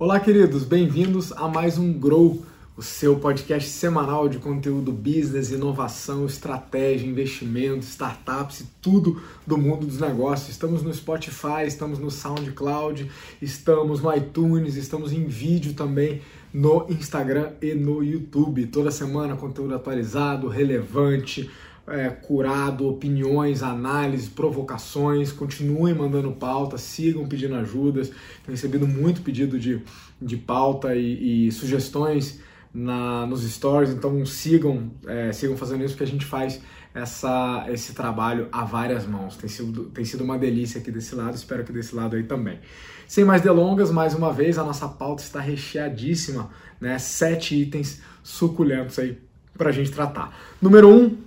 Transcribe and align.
Olá, 0.00 0.18
queridos, 0.18 0.64
bem-vindos 0.64 1.30
a 1.30 1.46
mais 1.46 1.76
um 1.76 1.92
Grow, 1.92 2.42
o 2.74 2.80
seu 2.80 3.16
podcast 3.16 3.68
semanal 3.68 4.30
de 4.30 4.38
conteúdo 4.38 4.90
business, 4.90 5.50
inovação, 5.50 6.24
estratégia, 6.24 7.06
investimento, 7.06 7.84
startups 7.84 8.60
e 8.60 8.66
tudo 8.80 9.20
do 9.46 9.58
mundo 9.58 9.84
dos 9.84 10.00
negócios. 10.00 10.48
Estamos 10.48 10.82
no 10.82 10.90
Spotify, 10.94 11.66
estamos 11.66 11.98
no 11.98 12.10
SoundCloud, 12.10 13.10
estamos 13.42 14.00
no 14.00 14.16
iTunes, 14.16 14.76
estamos 14.76 15.12
em 15.12 15.26
vídeo 15.26 15.74
também 15.74 16.22
no 16.50 16.86
Instagram 16.88 17.50
e 17.60 17.74
no 17.74 18.02
YouTube. 18.02 18.68
Toda 18.68 18.90
semana 18.90 19.36
conteúdo 19.36 19.74
atualizado, 19.74 20.48
relevante 20.48 21.50
é, 21.90 22.08
curado, 22.08 22.88
opiniões, 22.88 23.62
análises, 23.62 24.28
provocações. 24.28 25.32
Continuem 25.32 25.94
mandando 25.94 26.30
pauta, 26.32 26.78
sigam 26.78 27.26
pedindo 27.26 27.54
ajudas. 27.56 28.08
Tenho 28.08 28.50
recebido 28.50 28.86
muito 28.86 29.22
pedido 29.22 29.58
de, 29.58 29.82
de 30.20 30.36
pauta 30.36 30.94
e, 30.94 31.48
e 31.48 31.52
sugestões 31.52 32.40
na, 32.72 33.26
nos 33.26 33.42
stories, 33.42 33.90
então 33.90 34.24
sigam, 34.24 34.90
é, 35.06 35.32
sigam 35.32 35.56
fazendo 35.56 35.84
isso 35.84 35.94
porque 35.94 36.04
a 36.04 36.12
gente 36.12 36.24
faz 36.24 36.60
essa, 36.94 37.66
esse 37.68 37.92
trabalho 37.94 38.48
a 38.50 38.64
várias 38.64 39.06
mãos. 39.06 39.36
Tem 39.36 39.48
sido, 39.48 39.84
tem 39.86 40.04
sido 40.04 40.24
uma 40.24 40.38
delícia 40.38 40.80
aqui 40.80 40.90
desse 40.90 41.14
lado, 41.14 41.34
espero 41.34 41.64
que 41.64 41.72
desse 41.72 41.94
lado 41.94 42.16
aí 42.16 42.22
também. 42.22 42.58
Sem 43.06 43.24
mais 43.24 43.42
delongas, 43.42 43.90
mais 43.90 44.14
uma 44.14 44.32
vez, 44.32 44.56
a 44.56 44.64
nossa 44.64 44.88
pauta 44.88 45.22
está 45.22 45.40
recheadíssima, 45.40 46.50
né? 46.80 46.96
Sete 46.98 47.56
itens 47.60 48.00
suculentos 48.22 48.98
aí 48.98 49.18
para 49.56 49.70
a 49.70 49.72
gente 49.72 49.90
tratar. 49.90 50.36
Número 50.62 50.88
um, 50.88 51.18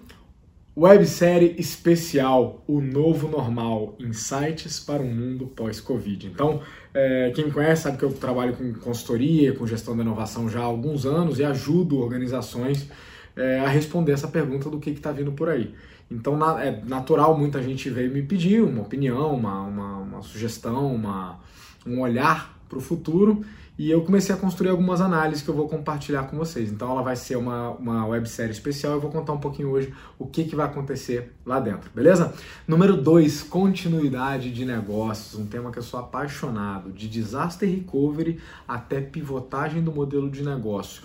Websérie 0.75 1.55
especial 1.59 2.63
O 2.67 2.81
Novo 2.81 3.27
Normal 3.27 3.95
Insights 3.99 4.79
para 4.79 5.03
um 5.03 5.13
Mundo 5.13 5.45
Pós-Covid. 5.45 6.25
Então, 6.25 6.61
é, 6.91 7.31
quem 7.35 7.45
me 7.45 7.51
conhece 7.51 7.83
sabe 7.83 7.97
que 7.97 8.03
eu 8.03 8.11
trabalho 8.11 8.55
com 8.55 8.73
consultoria, 8.73 9.53
com 9.53 9.67
gestão 9.67 9.95
da 9.95 10.01
inovação 10.01 10.49
já 10.49 10.61
há 10.61 10.63
alguns 10.63 11.05
anos 11.05 11.37
e 11.37 11.43
ajudo 11.43 11.99
organizações 11.99 12.89
é, 13.35 13.59
a 13.59 13.67
responder 13.67 14.13
essa 14.13 14.27
pergunta 14.27 14.67
do 14.67 14.79
que 14.79 14.89
está 14.89 15.11
vindo 15.11 15.31
por 15.31 15.47
aí. 15.47 15.75
Então, 16.09 16.35
na, 16.35 16.63
é 16.63 16.81
natural 16.83 17.37
muita 17.37 17.61
gente 17.61 17.87
veio 17.91 18.11
me 18.11 18.23
pedir 18.23 18.63
uma 18.63 18.81
opinião, 18.81 19.35
uma, 19.35 19.61
uma, 19.61 19.97
uma 19.97 20.21
sugestão, 20.23 20.93
uma, 20.93 21.39
um 21.85 22.01
olhar 22.01 22.59
para 22.67 22.79
o 22.79 22.81
futuro 22.81 23.45
e 23.77 23.89
eu 23.89 24.03
comecei 24.03 24.33
a 24.33 24.37
construir 24.37 24.69
algumas 24.69 25.01
análises 25.01 25.43
que 25.43 25.49
eu 25.49 25.55
vou 25.55 25.67
compartilhar 25.67 26.23
com 26.25 26.37
vocês. 26.37 26.71
Então 26.71 26.91
ela 26.91 27.01
vai 27.01 27.15
ser 27.15 27.35
uma, 27.35 27.71
uma 27.71 28.05
websérie 28.05 28.51
especial. 28.51 28.93
Eu 28.93 29.01
vou 29.01 29.09
contar 29.09 29.33
um 29.33 29.39
pouquinho 29.39 29.69
hoje 29.69 29.91
o 30.19 30.27
que, 30.27 30.43
que 30.43 30.55
vai 30.55 30.67
acontecer 30.67 31.33
lá 31.43 31.59
dentro, 31.59 31.89
beleza? 31.93 32.33
Número 32.67 32.95
2, 32.95 33.43
continuidade 33.43 34.51
de 34.51 34.63
negócios. 34.63 35.39
Um 35.39 35.47
tema 35.47 35.71
que 35.71 35.79
eu 35.79 35.83
sou 35.83 35.99
apaixonado. 35.99 36.91
De 36.91 37.09
disaster 37.09 37.67
recovery 37.67 38.39
até 38.67 39.01
pivotagem 39.01 39.83
do 39.83 39.91
modelo 39.91 40.29
de 40.29 40.43
negócio. 40.43 41.01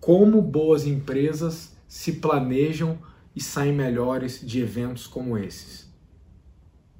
Como 0.00 0.40
boas 0.40 0.86
empresas 0.86 1.76
se 1.86 2.12
planejam 2.12 2.98
e 3.34 3.42
saem 3.42 3.74
melhores 3.74 4.40
de 4.40 4.60
eventos 4.60 5.06
como 5.06 5.36
esses 5.36 5.85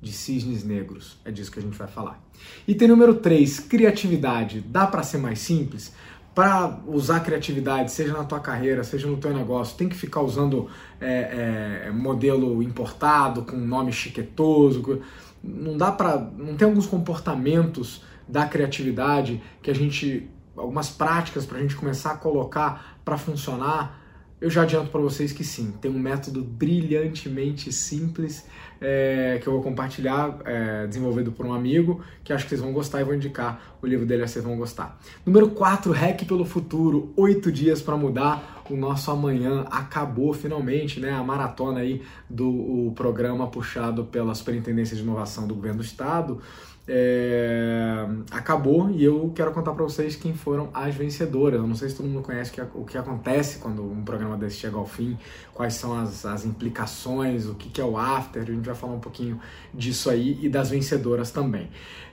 de 0.00 0.12
cisnes 0.12 0.64
negros. 0.64 1.18
É 1.24 1.30
disso 1.30 1.50
que 1.50 1.58
a 1.58 1.62
gente 1.62 1.76
vai 1.76 1.88
falar. 1.88 2.22
Item 2.66 2.88
número 2.88 3.14
3, 3.14 3.60
criatividade. 3.60 4.60
Dá 4.60 4.86
para 4.86 5.02
ser 5.02 5.18
mais 5.18 5.38
simples? 5.38 5.92
Para 6.34 6.80
usar 6.86 7.20
criatividade, 7.20 7.90
seja 7.90 8.12
na 8.12 8.22
tua 8.22 8.40
carreira, 8.40 8.84
seja 8.84 9.06
no 9.06 9.16
teu 9.16 9.32
negócio, 9.32 9.76
tem 9.76 9.88
que 9.88 9.96
ficar 9.96 10.20
usando 10.20 10.68
é, 11.00 11.86
é, 11.86 11.90
modelo 11.90 12.62
importado, 12.62 13.42
com 13.42 13.56
nome 13.56 13.90
chiquetoso. 13.90 15.00
Não 15.42 15.78
dá 15.78 15.90
para. 15.90 16.18
Não 16.18 16.54
tem 16.54 16.68
alguns 16.68 16.86
comportamentos 16.86 18.02
da 18.28 18.46
criatividade 18.46 19.42
que 19.62 19.70
a 19.70 19.74
gente. 19.74 20.28
algumas 20.54 20.90
práticas 20.90 21.46
para 21.46 21.56
a 21.56 21.60
gente 21.62 21.74
começar 21.74 22.12
a 22.12 22.16
colocar 22.16 22.98
para 23.02 23.16
funcionar 23.16 24.05
eu 24.40 24.50
já 24.50 24.62
adianto 24.62 24.90
para 24.90 25.00
vocês 25.00 25.32
que 25.32 25.42
sim, 25.42 25.72
tem 25.80 25.90
um 25.90 25.98
método 25.98 26.44
brilhantemente 26.44 27.72
simples 27.72 28.46
é, 28.80 29.38
que 29.42 29.46
eu 29.46 29.52
vou 29.54 29.62
compartilhar, 29.62 30.38
é, 30.44 30.86
desenvolvido 30.86 31.32
por 31.32 31.46
um 31.46 31.54
amigo, 31.54 32.02
que 32.22 32.32
acho 32.32 32.44
que 32.44 32.50
vocês 32.50 32.60
vão 32.60 32.72
gostar 32.72 33.00
e 33.00 33.04
vou 33.04 33.14
indicar 33.14 33.76
o 33.80 33.86
livro 33.86 34.04
dele, 34.04 34.26
vocês 34.26 34.44
vão 34.44 34.56
gostar. 34.56 34.98
Número 35.24 35.48
4, 35.48 35.90
Hack 35.92 36.24
pelo 36.26 36.44
Futuro, 36.44 37.12
8 37.16 37.50
dias 37.50 37.80
para 37.80 37.96
mudar 37.96 38.62
o 38.68 38.76
nosso 38.76 39.10
amanhã. 39.10 39.64
Acabou 39.70 40.34
finalmente 40.34 41.00
né, 41.00 41.12
a 41.12 41.22
maratona 41.22 41.80
aí 41.80 42.02
do 42.28 42.92
programa 42.94 43.46
puxado 43.46 44.04
pela 44.04 44.34
Superintendência 44.34 44.94
de 44.94 45.02
Inovação 45.02 45.46
do 45.46 45.54
Governo 45.54 45.78
do 45.78 45.84
Estado 45.84 46.42
é, 46.88 48.06
acabou 48.30 48.88
e 48.90 49.02
eu 49.02 49.32
quero 49.34 49.52
contar 49.52 49.72
para 49.72 49.82
vocês 49.82 50.14
quem 50.14 50.34
foram 50.34 50.70
as 50.72 50.94
vencedoras. 50.94 51.58
Eu 51.60 51.66
não 51.66 51.74
sei 51.74 51.88
se 51.88 51.96
todo 51.96 52.06
mundo 52.06 52.22
conhece 52.22 52.52
o 52.74 52.84
que 52.84 52.96
acontece 52.96 53.58
quando 53.58 53.82
um 53.82 54.04
programa 54.04 54.36
desse 54.36 54.56
chega 54.56 54.76
ao 54.76 54.86
fim, 54.86 55.18
quais 55.52 55.74
são 55.74 55.98
as, 55.98 56.24
as 56.24 56.44
implicações, 56.44 57.46
o 57.46 57.54
que, 57.54 57.68
que 57.68 57.80
é 57.80 57.84
o 57.84 57.98
after, 57.98 58.42
a 58.42 58.44
gente 58.44 58.64
vai 58.64 58.74
falar 58.74 58.94
um 58.94 59.00
pouquinho 59.00 59.40
disso 59.74 60.08
aí 60.08 60.38
e 60.40 60.48
das 60.48 60.70
vencedoras 60.70 61.30
também. 61.30 61.68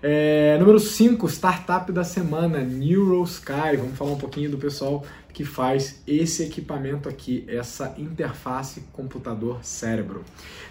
É, 0.05 0.57
número 0.59 0.81
5, 0.81 1.29
startup 1.29 1.89
da 1.89 2.03
semana, 2.03 2.59
NeuroSky. 2.59 3.77
Vamos 3.77 3.97
falar 3.97 4.11
um 4.11 4.17
pouquinho 4.17 4.51
do 4.51 4.57
pessoal 4.57 5.05
que 5.31 5.45
faz 5.45 6.03
esse 6.05 6.43
equipamento 6.43 7.07
aqui, 7.07 7.45
essa 7.47 7.95
interface 7.97 8.83
computador-cérebro. 8.91 10.25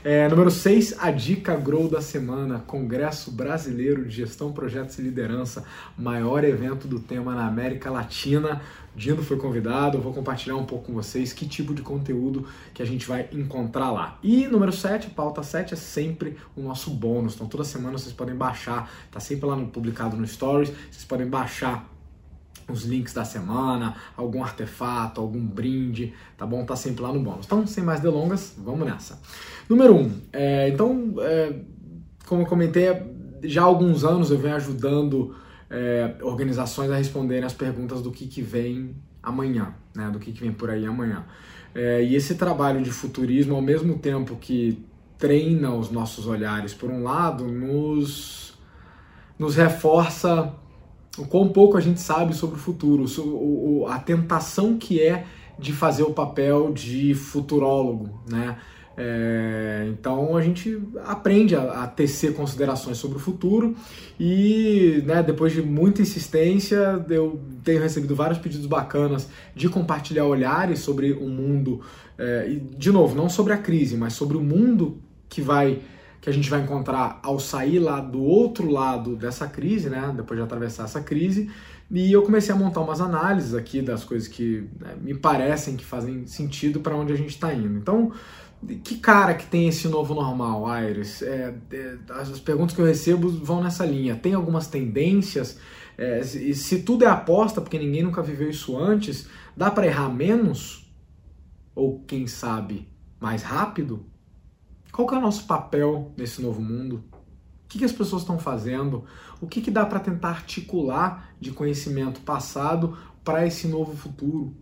É, 0.04 0.28
número 0.28 0.50
6, 0.50 0.96
a 0.98 1.10
dica 1.10 1.56
Grow 1.56 1.88
da 1.88 2.02
semana, 2.02 2.62
Congresso 2.66 3.30
Brasileiro 3.30 4.04
de 4.04 4.14
Gestão, 4.14 4.52
Projetos 4.52 4.98
e 4.98 5.02
Liderança, 5.02 5.64
maior 5.96 6.44
evento 6.44 6.86
do 6.86 7.00
tema 7.00 7.34
na 7.34 7.46
América 7.46 7.90
Latina. 7.90 8.60
Dino 8.94 9.22
foi 9.22 9.36
convidado, 9.36 9.96
eu 9.96 10.02
vou 10.02 10.12
compartilhar 10.12 10.56
um 10.56 10.64
pouco 10.64 10.86
com 10.86 10.92
vocês 10.92 11.32
que 11.32 11.46
tipo 11.46 11.74
de 11.74 11.82
conteúdo 11.82 12.46
que 12.74 12.82
a 12.82 12.86
gente 12.86 13.06
vai 13.06 13.28
encontrar 13.32 13.90
lá. 13.90 14.18
E 14.22 14.46
número 14.46 14.72
7, 14.72 15.10
pauta 15.10 15.42
7 15.42 15.74
é 15.74 15.76
sempre 15.76 16.36
o 16.54 16.60
nosso 16.60 16.90
bônus. 16.90 17.34
Então 17.34 17.46
toda 17.46 17.64
semana 17.64 17.96
vocês 17.96 18.12
podem 18.12 18.34
baixar, 18.34 18.90
tá 19.10 19.18
sempre 19.18 19.46
lá 19.46 19.56
no, 19.56 19.66
publicado 19.68 20.16
no 20.16 20.26
Stories, 20.26 20.70
vocês 20.90 21.04
podem 21.04 21.26
baixar 21.26 21.88
os 22.68 22.84
links 22.84 23.12
da 23.12 23.24
semana, 23.24 23.96
algum 24.16 24.42
artefato, 24.42 25.20
algum 25.20 25.44
brinde, 25.44 26.12
tá 26.36 26.46
bom? 26.46 26.64
Tá 26.64 26.76
sempre 26.76 27.02
lá 27.02 27.12
no 27.12 27.20
bônus. 27.20 27.46
Então, 27.46 27.66
sem 27.66 27.82
mais 27.82 28.00
delongas, 28.00 28.54
vamos 28.56 28.86
nessa. 28.86 29.20
Número 29.68 29.94
1. 29.94 29.98
Um, 29.98 30.20
é, 30.32 30.68
então, 30.68 31.14
é, 31.20 31.54
como 32.26 32.42
eu 32.42 32.46
comentei, 32.46 32.88
já 33.42 33.62
há 33.62 33.64
alguns 33.64 34.04
anos 34.04 34.30
eu 34.30 34.38
venho 34.38 34.54
ajudando 34.54 35.34
é, 35.72 36.16
organizações 36.20 36.90
a 36.90 36.96
responderem 36.96 37.44
as 37.44 37.54
perguntas 37.54 38.02
do 38.02 38.12
que, 38.12 38.26
que 38.26 38.42
vem 38.42 38.94
amanhã, 39.22 39.74
né? 39.94 40.10
Do 40.10 40.18
que, 40.18 40.30
que 40.30 40.40
vem 40.40 40.52
por 40.52 40.68
aí 40.68 40.84
amanhã. 40.84 41.24
É, 41.74 42.04
e 42.04 42.14
esse 42.14 42.34
trabalho 42.34 42.82
de 42.82 42.90
futurismo, 42.90 43.54
ao 43.54 43.62
mesmo 43.62 43.98
tempo 43.98 44.36
que 44.36 44.84
treina 45.16 45.74
os 45.74 45.90
nossos 45.90 46.26
olhares, 46.26 46.74
por 46.74 46.90
um 46.90 47.02
lado, 47.02 47.46
nos, 47.46 48.58
nos 49.38 49.56
reforça 49.56 50.52
o 51.16 51.26
quão 51.26 51.48
pouco 51.48 51.78
a 51.78 51.80
gente 51.80 52.00
sabe 52.00 52.34
sobre 52.34 52.56
o 52.56 52.58
futuro, 52.58 53.06
a 53.88 53.98
tentação 53.98 54.76
que 54.76 55.00
é 55.00 55.24
de 55.58 55.72
fazer 55.72 56.02
o 56.02 56.12
papel 56.12 56.72
de 56.72 57.14
futurólogo, 57.14 58.22
né? 58.28 58.58
É, 58.96 59.86
então 59.88 60.36
a 60.36 60.42
gente 60.42 60.78
aprende 61.06 61.56
a, 61.56 61.84
a, 61.84 61.86
tecer 61.86 62.34
considerações 62.34 62.98
sobre 62.98 63.16
o 63.16 63.20
futuro 63.20 63.74
e 64.20 65.02
né, 65.06 65.22
depois 65.22 65.54
de 65.54 65.62
muita 65.62 66.02
insistência 66.02 67.02
eu 67.08 67.40
tenho 67.64 67.80
recebido 67.80 68.14
vários 68.14 68.38
pedidos 68.38 68.66
bacanas 68.66 69.28
de 69.54 69.66
compartilhar 69.70 70.26
olhares 70.26 70.80
sobre 70.80 71.12
o 71.12 71.26
mundo 71.26 71.80
é, 72.18 72.46
e 72.50 72.60
de 72.60 72.92
novo 72.92 73.14
não 73.14 73.30
sobre 73.30 73.54
a 73.54 73.56
crise 73.56 73.96
mas 73.96 74.12
sobre 74.12 74.36
o 74.36 74.42
mundo 74.42 74.98
que 75.26 75.40
vai 75.40 75.80
que 76.22 76.30
a 76.30 76.32
gente 76.32 76.48
vai 76.48 76.60
encontrar 76.60 77.18
ao 77.20 77.40
sair 77.40 77.80
lá 77.80 77.98
do 77.98 78.22
outro 78.22 78.70
lado 78.70 79.16
dessa 79.16 79.48
crise, 79.48 79.90
né, 79.90 80.12
depois 80.16 80.38
de 80.38 80.44
atravessar 80.44 80.84
essa 80.84 81.00
crise, 81.00 81.50
e 81.90 82.12
eu 82.12 82.22
comecei 82.22 82.54
a 82.54 82.56
montar 82.56 82.80
umas 82.80 83.00
análises 83.00 83.54
aqui 83.54 83.82
das 83.82 84.04
coisas 84.04 84.28
que 84.28 84.64
né, 84.80 84.94
me 85.02 85.14
parecem 85.14 85.76
que 85.76 85.84
fazem 85.84 86.24
sentido 86.26 86.78
para 86.78 86.96
onde 86.96 87.12
a 87.12 87.16
gente 87.16 87.30
está 87.30 87.52
indo. 87.52 87.76
Então, 87.76 88.12
que 88.82 88.98
cara 88.98 89.34
que 89.34 89.46
tem 89.46 89.68
esse 89.68 89.88
novo 89.88 90.14
normal, 90.14 90.66
Aires? 90.66 91.22
É, 91.22 91.54
é, 91.72 91.98
as 92.10 92.38
perguntas 92.38 92.74
que 92.74 92.80
eu 92.80 92.86
recebo 92.86 93.28
vão 93.28 93.62
nessa 93.62 93.84
linha. 93.84 94.16
Tem 94.16 94.34
algumas 94.34 94.68
tendências? 94.68 95.58
É, 95.98 96.20
e 96.20 96.54
se 96.54 96.82
tudo 96.82 97.04
é 97.04 97.08
aposta, 97.08 97.60
porque 97.60 97.78
ninguém 97.78 98.02
nunca 98.02 98.22
viveu 98.22 98.48
isso 98.48 98.76
antes, 98.78 99.28
dá 99.56 99.70
para 99.70 99.86
errar 99.86 100.08
menos? 100.08 100.90
Ou 101.74 102.00
quem 102.06 102.26
sabe 102.26 102.88
mais 103.20 103.42
rápido? 103.42 104.06
Qual 104.92 105.08
que 105.08 105.14
é 105.14 105.18
o 105.18 105.22
nosso 105.22 105.46
papel 105.46 106.12
nesse 106.16 106.40
novo 106.40 106.60
mundo? 106.60 107.02
O 107.12 107.68
que, 107.68 107.78
que 107.78 107.84
as 107.84 107.92
pessoas 107.92 108.22
estão 108.22 108.38
fazendo? 108.38 109.04
O 109.40 109.46
que, 109.46 109.60
que 109.60 109.70
dá 109.70 109.86
para 109.86 109.98
tentar 109.98 110.28
articular 110.28 111.34
de 111.40 111.50
conhecimento 111.50 112.20
passado 112.20 112.96
para 113.24 113.46
esse 113.46 113.66
novo 113.66 113.96
futuro? 113.96 114.54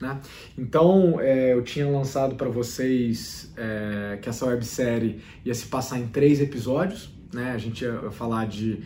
Né? 0.00 0.20
Então, 0.56 1.20
é, 1.20 1.52
eu 1.52 1.62
tinha 1.62 1.88
lançado 1.88 2.36
para 2.36 2.48
vocês 2.48 3.52
é, 3.56 4.18
que 4.20 4.28
essa 4.28 4.46
websérie 4.46 5.20
ia 5.44 5.54
se 5.54 5.66
passar 5.66 5.98
em 5.98 6.06
três 6.06 6.40
episódios. 6.40 7.10
Né? 7.32 7.50
A 7.50 7.58
gente 7.58 7.84
ia 7.84 8.10
falar 8.10 8.46
de 8.46 8.80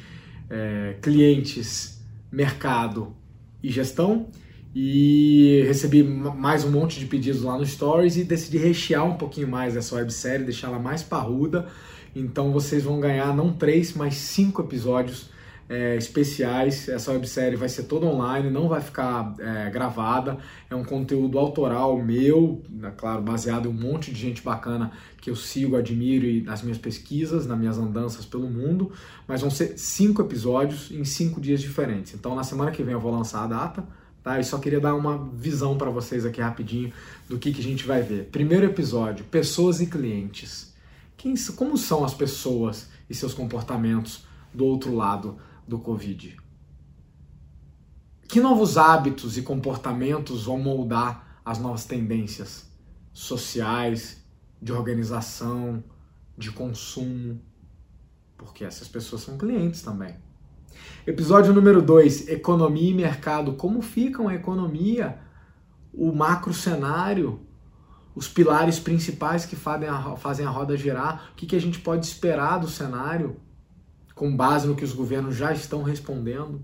é, 0.48 0.96
clientes, 1.02 2.02
mercado 2.30 3.14
e 3.62 3.70
gestão. 3.70 4.28
E 4.74 5.62
recebi 5.66 6.02
mais 6.02 6.64
um 6.64 6.70
monte 6.70 6.98
de 6.98 7.04
pedidos 7.04 7.42
lá 7.42 7.58
no 7.58 7.66
Stories 7.66 8.16
e 8.16 8.24
decidi 8.24 8.56
rechear 8.56 9.04
um 9.04 9.18
pouquinho 9.18 9.46
mais 9.46 9.76
essa 9.76 9.96
websérie, 9.96 10.46
deixar 10.46 10.68
ela 10.68 10.78
mais 10.78 11.02
parruda. 11.02 11.68
Então 12.16 12.52
vocês 12.52 12.82
vão 12.82 12.98
ganhar 12.98 13.36
não 13.36 13.52
três, 13.52 13.92
mas 13.92 14.14
cinco 14.14 14.62
episódios 14.62 15.30
é, 15.72 15.96
especiais. 15.96 16.86
Essa 16.86 17.12
websérie 17.12 17.56
vai 17.56 17.68
ser 17.68 17.84
toda 17.84 18.04
online, 18.04 18.50
não 18.50 18.68
vai 18.68 18.82
ficar 18.82 19.34
é, 19.38 19.70
gravada. 19.70 20.36
É 20.68 20.74
um 20.74 20.84
conteúdo 20.84 21.38
autoral 21.38 21.96
meu, 22.02 22.62
né, 22.68 22.92
claro, 22.94 23.22
baseado 23.22 23.66
em 23.66 23.68
um 23.68 23.72
monte 23.72 24.12
de 24.12 24.20
gente 24.20 24.42
bacana 24.42 24.92
que 25.18 25.30
eu 25.30 25.36
sigo, 25.36 25.76
admiro 25.76 26.26
e 26.26 26.42
nas 26.42 26.62
minhas 26.62 26.76
pesquisas, 26.76 27.46
nas 27.46 27.58
minhas 27.58 27.78
andanças 27.78 28.26
pelo 28.26 28.50
mundo. 28.50 28.92
Mas 29.26 29.40
vão 29.40 29.50
ser 29.50 29.78
cinco 29.78 30.20
episódios 30.20 30.90
em 30.90 31.04
cinco 31.04 31.40
dias 31.40 31.60
diferentes. 31.60 32.12
Então 32.12 32.34
na 32.34 32.44
semana 32.44 32.70
que 32.70 32.82
vem 32.82 32.92
eu 32.92 33.00
vou 33.00 33.12
lançar 33.12 33.44
a 33.44 33.46
data. 33.46 33.84
Tá? 34.22 34.38
Eu 34.38 34.44
só 34.44 34.58
queria 34.58 34.78
dar 34.78 34.94
uma 34.94 35.30
visão 35.34 35.76
para 35.78 35.90
vocês 35.90 36.26
aqui 36.26 36.40
rapidinho 36.40 36.92
do 37.28 37.38
que, 37.38 37.50
que 37.50 37.60
a 37.60 37.64
gente 37.64 37.86
vai 37.86 38.02
ver. 38.02 38.28
Primeiro 38.30 38.66
episódio: 38.66 39.24
pessoas 39.24 39.80
e 39.80 39.86
clientes. 39.86 40.70
Quem, 41.16 41.34
como 41.56 41.78
são 41.78 42.04
as 42.04 42.12
pessoas 42.12 42.88
e 43.08 43.14
seus 43.14 43.32
comportamentos 43.32 44.24
do 44.52 44.66
outro 44.66 44.94
lado 44.94 45.38
do 45.66 45.78
Covid? 45.78 46.36
Que 48.28 48.40
novos 48.40 48.78
hábitos 48.78 49.36
e 49.36 49.42
comportamentos 49.42 50.44
vão 50.44 50.58
moldar 50.58 51.40
as 51.44 51.58
novas 51.58 51.84
tendências 51.84 52.70
sociais, 53.12 54.24
de 54.60 54.72
organização, 54.72 55.84
de 56.36 56.50
consumo? 56.50 57.40
Porque 58.36 58.64
essas 58.64 58.88
pessoas 58.88 59.22
são 59.22 59.36
clientes 59.36 59.82
também. 59.82 60.16
Episódio 61.06 61.52
número 61.52 61.82
2: 61.82 62.28
Economia 62.28 62.90
e 62.90 62.94
mercado. 62.94 63.54
Como 63.54 63.82
ficam 63.82 64.28
a 64.28 64.34
economia, 64.34 65.18
o 65.92 66.12
macro 66.12 66.54
cenário, 66.54 67.40
os 68.14 68.28
pilares 68.28 68.78
principais 68.78 69.44
que 69.44 69.56
fazem 69.56 69.88
a, 69.88 70.50
roda 70.50 70.76
girar? 70.76 71.30
O 71.32 71.34
que 71.34 71.56
a 71.56 71.60
gente 71.60 71.80
pode 71.80 72.06
esperar 72.06 72.58
do 72.58 72.68
cenário? 72.68 73.36
Com 74.14 74.34
base 74.34 74.66
no 74.66 74.74
que 74.74 74.84
os 74.84 74.92
governos 74.92 75.36
já 75.36 75.52
estão 75.52 75.82
respondendo. 75.82 76.60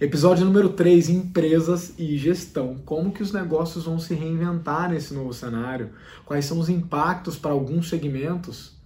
Episódio 0.00 0.44
número 0.44 0.70
3, 0.70 1.08
empresas 1.08 1.94
e 1.98 2.16
gestão. 2.16 2.76
Como 2.84 3.12
que 3.12 3.22
os 3.22 3.32
negócios 3.32 3.84
vão 3.84 3.98
se 3.98 4.14
reinventar 4.14 4.90
nesse 4.90 5.14
novo 5.14 5.32
cenário? 5.32 5.90
Quais 6.24 6.44
são 6.44 6.58
os 6.58 6.68
impactos 6.68 7.36
para 7.36 7.52
alguns 7.52 7.88
segmentos? 7.88 8.76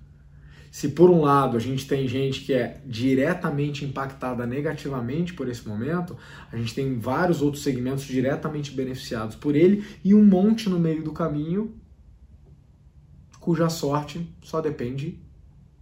Se 0.70 0.88
por 0.88 1.10
um 1.10 1.20
lado 1.20 1.56
a 1.56 1.60
gente 1.60 1.86
tem 1.86 2.08
gente 2.08 2.40
que 2.40 2.54
é 2.54 2.80
diretamente 2.86 3.84
impactada 3.84 4.46
negativamente 4.46 5.34
por 5.34 5.46
esse 5.46 5.68
momento, 5.68 6.16
a 6.50 6.56
gente 6.56 6.74
tem 6.74 6.98
vários 6.98 7.42
outros 7.42 7.62
segmentos 7.62 8.04
diretamente 8.04 8.70
beneficiados 8.70 9.36
por 9.36 9.54
ele 9.54 9.84
e 10.02 10.14
um 10.14 10.24
monte 10.24 10.70
no 10.70 10.78
meio 10.78 11.02
do 11.02 11.12
caminho 11.12 11.74
cuja 13.38 13.68
sorte 13.68 14.26
só 14.40 14.60
depende 14.60 15.20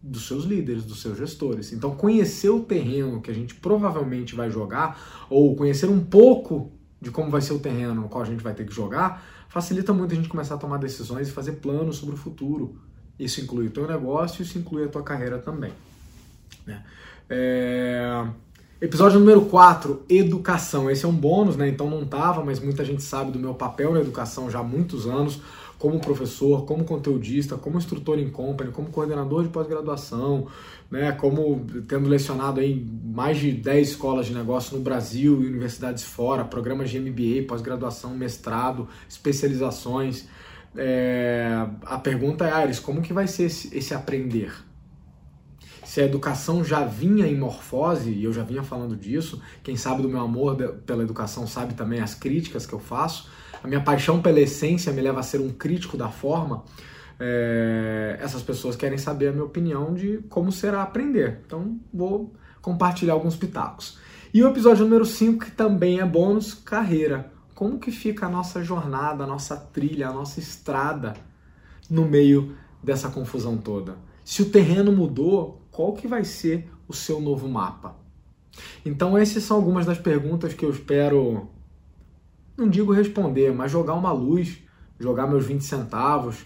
dos 0.03 0.27
seus 0.27 0.45
líderes, 0.45 0.85
dos 0.85 1.03
seus 1.03 1.19
gestores. 1.19 1.73
Então, 1.73 1.95
conhecer 1.95 2.49
o 2.51 2.61
terreno 2.61 3.21
que 3.21 3.31
a 3.31 3.35
gente 3.35 3.55
provavelmente 3.55 4.35
vai 4.35 4.51
jogar, 4.51 5.27
ou 5.29 5.55
conhecer 5.55 5.89
um 5.89 6.01
pouco 6.01 6.73
de 7.01 7.11
como 7.11 7.31
vai 7.31 7.41
ser 7.41 7.53
o 7.53 7.59
terreno 7.59 7.95
no 7.95 8.09
qual 8.09 8.23
a 8.23 8.27
gente 8.27 8.43
vai 8.43 8.55
ter 8.55 8.65
que 8.65 8.75
jogar, 8.75 9.25
facilita 9.49 9.93
muito 9.93 10.13
a 10.13 10.17
gente 10.17 10.29
começar 10.29 10.55
a 10.55 10.59
tomar 10.59 10.79
decisões 10.79 11.29
e 11.29 11.33
fazer 11.33 11.53
planos 11.53 11.97
sobre 11.97 12.15
o 12.15 12.19
futuro. 12.19 12.77
Isso 13.19 13.41
inclui 13.41 13.67
o 13.67 13.71
teu 13.71 13.87
negócio, 13.87 14.43
isso 14.43 14.59
inclui 14.59 14.85
a 14.85 14.89
tua 14.89 15.03
carreira 15.03 15.39
também. 15.39 15.73
Né? 16.67 16.83
É... 17.29 18.27
Episódio 18.81 19.19
número 19.19 19.43
4, 19.43 20.07
educação. 20.09 20.91
Esse 20.91 21.05
é 21.05 21.09
um 21.09 21.15
bônus, 21.15 21.55
né? 21.55 21.69
Então 21.69 21.91
não 21.91 22.07
tava, 22.07 22.43
mas 22.43 22.59
muita 22.59 22.83
gente 22.83 23.03
sabe 23.03 23.31
do 23.31 23.39
meu 23.39 23.53
papel 23.53 23.93
na 23.93 24.01
educação 24.01 24.51
já 24.51 24.61
há 24.61 24.63
muitos 24.63 25.07
anos 25.07 25.43
como 25.81 25.99
professor, 25.99 26.67
como 26.67 26.85
conteudista, 26.85 27.57
como 27.57 27.79
instrutor 27.79 28.19
em 28.19 28.29
company, 28.29 28.71
como 28.71 28.91
coordenador 28.91 29.45
de 29.45 29.49
pós-graduação, 29.49 30.47
né, 30.91 31.11
como 31.13 31.65
tendo 31.89 32.07
lecionado 32.07 32.61
em 32.61 32.87
mais 33.03 33.39
de 33.39 33.51
10 33.51 33.89
escolas 33.89 34.27
de 34.27 34.35
negócio 34.35 34.77
no 34.77 34.83
Brasil 34.83 35.43
e 35.43 35.47
universidades 35.47 36.05
fora, 36.05 36.45
programas 36.45 36.91
de 36.91 37.01
MBA, 37.01 37.47
pós-graduação, 37.49 38.15
mestrado, 38.15 38.87
especializações. 39.09 40.29
É, 40.77 41.67
a 41.87 41.97
pergunta 41.97 42.45
é, 42.47 42.53
Ares, 42.53 42.79
como 42.79 43.01
que 43.01 43.15
vai 43.15 43.27
ser 43.27 43.45
esse, 43.45 43.75
esse 43.75 43.95
aprender? 43.95 44.53
se 45.83 46.01
a 46.01 46.05
educação 46.05 46.63
já 46.63 46.85
vinha 46.85 47.27
em 47.27 47.37
morfose, 47.37 48.13
e 48.13 48.23
eu 48.23 48.33
já 48.33 48.45
vinha 48.45 48.63
falando 48.63 48.95
disso, 48.95 49.43
quem 49.61 49.75
sabe 49.75 50.03
do 50.03 50.09
meu 50.09 50.21
amor 50.21 50.55
pela 50.87 51.03
educação 51.03 51.49
sabe 51.49 51.75
também 51.75 51.99
as 51.99 52.15
críticas 52.15 52.65
que 52.65 52.73
eu 52.73 52.79
faço, 52.79 53.29
a 53.63 53.69
minha 53.69 53.81
paixão 53.81 54.21
pela 54.21 54.41
essência 54.41 54.93
me 54.93 55.03
leva 55.03 55.21
a 55.21 55.23
ser 55.23 55.41
um 55.41 55.51
crítico 55.51 55.97
da 55.97 56.09
forma, 56.09 56.65
é, 57.19 58.19
essas 58.21 58.43
pessoas 58.43 58.75
querem 58.77 58.97
saber 58.97 59.29
a 59.29 59.33
minha 59.33 59.45
opinião 59.45 59.93
de 59.93 60.19
como 60.31 60.51
será 60.51 60.83
aprender. 60.83 61.41
Então 61.47 61.79
vou 61.93 62.33
compartilhar 62.63 63.13
alguns 63.13 63.37
pitacos. 63.37 63.99
E 64.33 64.43
o 64.43 64.49
episódio 64.49 64.85
número 64.85 65.05
5, 65.05 65.45
que 65.45 65.51
também 65.51 66.01
é 66.01 66.07
bônus, 66.07 66.55
carreira. 66.55 67.31
Como 67.55 67.79
que 67.79 67.91
fica 67.91 68.27
a 68.27 68.29
nossa 68.31 68.63
jornada, 68.63 69.25
a 69.25 69.27
nossa 69.27 69.57
trilha, 69.57 70.09
a 70.09 70.13
nossa 70.13 70.41
estrada 70.41 71.15
no 71.91 72.07
meio 72.07 72.57
dessa 72.83 73.11
confusão 73.11 73.59
toda? 73.59 73.97
Se 74.25 74.41
o 74.41 74.49
terreno 74.49 74.93
mudou, 74.93 75.61
qual 75.71 75.93
que 75.93 76.09
vai 76.09 76.25
ser 76.25 76.71
o 76.89 76.95
seu 76.95 77.21
novo 77.21 77.49
mapa? 77.49 77.97
Então 78.85 79.19
essas 79.19 79.43
são 79.43 79.57
algumas 79.57 79.85
das 79.85 79.99
perguntas 79.99 80.55
que 80.55 80.65
eu 80.65 80.71
espero 80.71 81.51
não 82.61 82.69
digo 82.69 82.93
responder, 82.93 83.53
mas 83.53 83.73
jogar 83.73 83.95
uma 83.95 84.13
luz, 84.13 84.59
jogar 84.99 85.27
meus 85.27 85.47
20 85.47 85.63
centavos, 85.63 86.45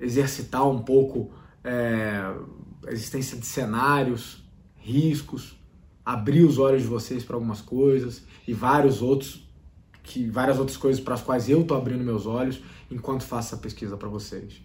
exercitar 0.00 0.68
um 0.68 0.82
pouco 0.82 1.30
é, 1.62 2.20
a 2.86 2.90
existência 2.90 3.38
de 3.38 3.46
cenários, 3.46 4.44
riscos, 4.76 5.56
abrir 6.04 6.44
os 6.44 6.58
olhos 6.58 6.82
de 6.82 6.88
vocês 6.88 7.24
para 7.24 7.36
algumas 7.36 7.60
coisas 7.60 8.24
e 8.46 8.52
vários 8.52 9.02
outros 9.02 9.46
que 10.02 10.28
várias 10.28 10.58
outras 10.58 10.76
coisas 10.76 11.02
para 11.02 11.14
as 11.14 11.22
quais 11.22 11.48
eu 11.48 11.62
estou 11.62 11.76
abrindo 11.76 12.04
meus 12.04 12.26
olhos 12.26 12.60
enquanto 12.88 13.24
faço 13.24 13.54
essa 13.54 13.62
pesquisa 13.62 13.96
para 13.96 14.08
vocês. 14.08 14.62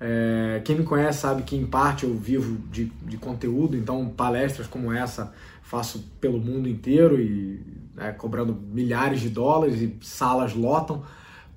É, 0.00 0.62
quem 0.64 0.76
me 0.76 0.84
conhece 0.84 1.20
sabe 1.20 1.42
que 1.42 1.56
em 1.56 1.66
parte 1.66 2.04
eu 2.04 2.14
vivo 2.14 2.56
de, 2.70 2.86
de 2.86 3.18
conteúdo, 3.18 3.76
então 3.76 4.08
palestras 4.08 4.66
como 4.66 4.92
essa 4.92 5.32
faço 5.62 6.02
pelo 6.20 6.38
mundo 6.38 6.68
inteiro 6.68 7.20
e 7.20 7.60
né, 7.98 8.12
cobrando 8.12 8.54
milhares 8.54 9.20
de 9.20 9.28
dólares 9.28 9.80
e 9.80 9.98
salas 10.00 10.54
lotam 10.54 11.04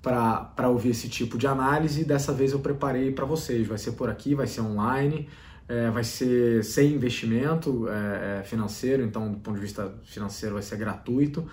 para 0.01 0.67
ouvir 0.67 0.89
esse 0.89 1.07
tipo 1.07 1.37
de 1.37 1.47
análise. 1.47 2.03
Dessa 2.03 2.33
vez 2.33 2.51
eu 2.51 2.59
preparei 2.59 3.11
para 3.11 3.25
vocês. 3.25 3.67
Vai 3.67 3.77
ser 3.77 3.91
por 3.91 4.09
aqui, 4.09 4.33
vai 4.33 4.47
ser 4.47 4.61
online, 4.61 5.29
é, 5.67 5.89
vai 5.91 6.03
ser 6.03 6.63
sem 6.63 6.93
investimento 6.93 7.87
é, 7.87 8.39
é, 8.39 8.43
financeiro, 8.43 9.03
então 9.03 9.31
do 9.31 9.39
ponto 9.39 9.55
de 9.55 9.61
vista 9.61 9.93
financeiro 10.03 10.55
vai 10.55 10.63
ser 10.63 10.77
gratuito. 10.77 11.47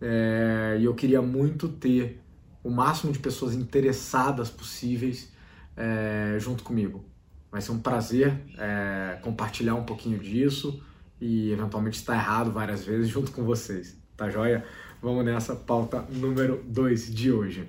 É, 0.00 0.76
e 0.80 0.84
eu 0.84 0.94
queria 0.94 1.22
muito 1.22 1.68
ter 1.68 2.20
o 2.62 2.70
máximo 2.70 3.12
de 3.12 3.18
pessoas 3.18 3.54
interessadas 3.54 4.50
possíveis 4.50 5.32
é, 5.76 6.36
junto 6.40 6.64
comigo. 6.64 7.04
Vai 7.50 7.60
ser 7.60 7.70
um 7.70 7.78
prazer 7.78 8.42
é, 8.58 9.18
compartilhar 9.22 9.76
um 9.76 9.84
pouquinho 9.84 10.18
disso 10.18 10.82
e 11.20 11.52
eventualmente 11.52 11.96
estar 11.96 12.14
errado 12.14 12.50
várias 12.50 12.84
vezes 12.84 13.08
junto 13.10 13.30
com 13.30 13.44
vocês. 13.44 14.02
Tá 14.16 14.30
joia? 14.30 14.64
Vamos 15.02 15.24
nessa 15.24 15.56
pauta 15.56 16.04
número 16.08 16.62
2 16.66 17.12
de 17.12 17.32
hoje. 17.32 17.68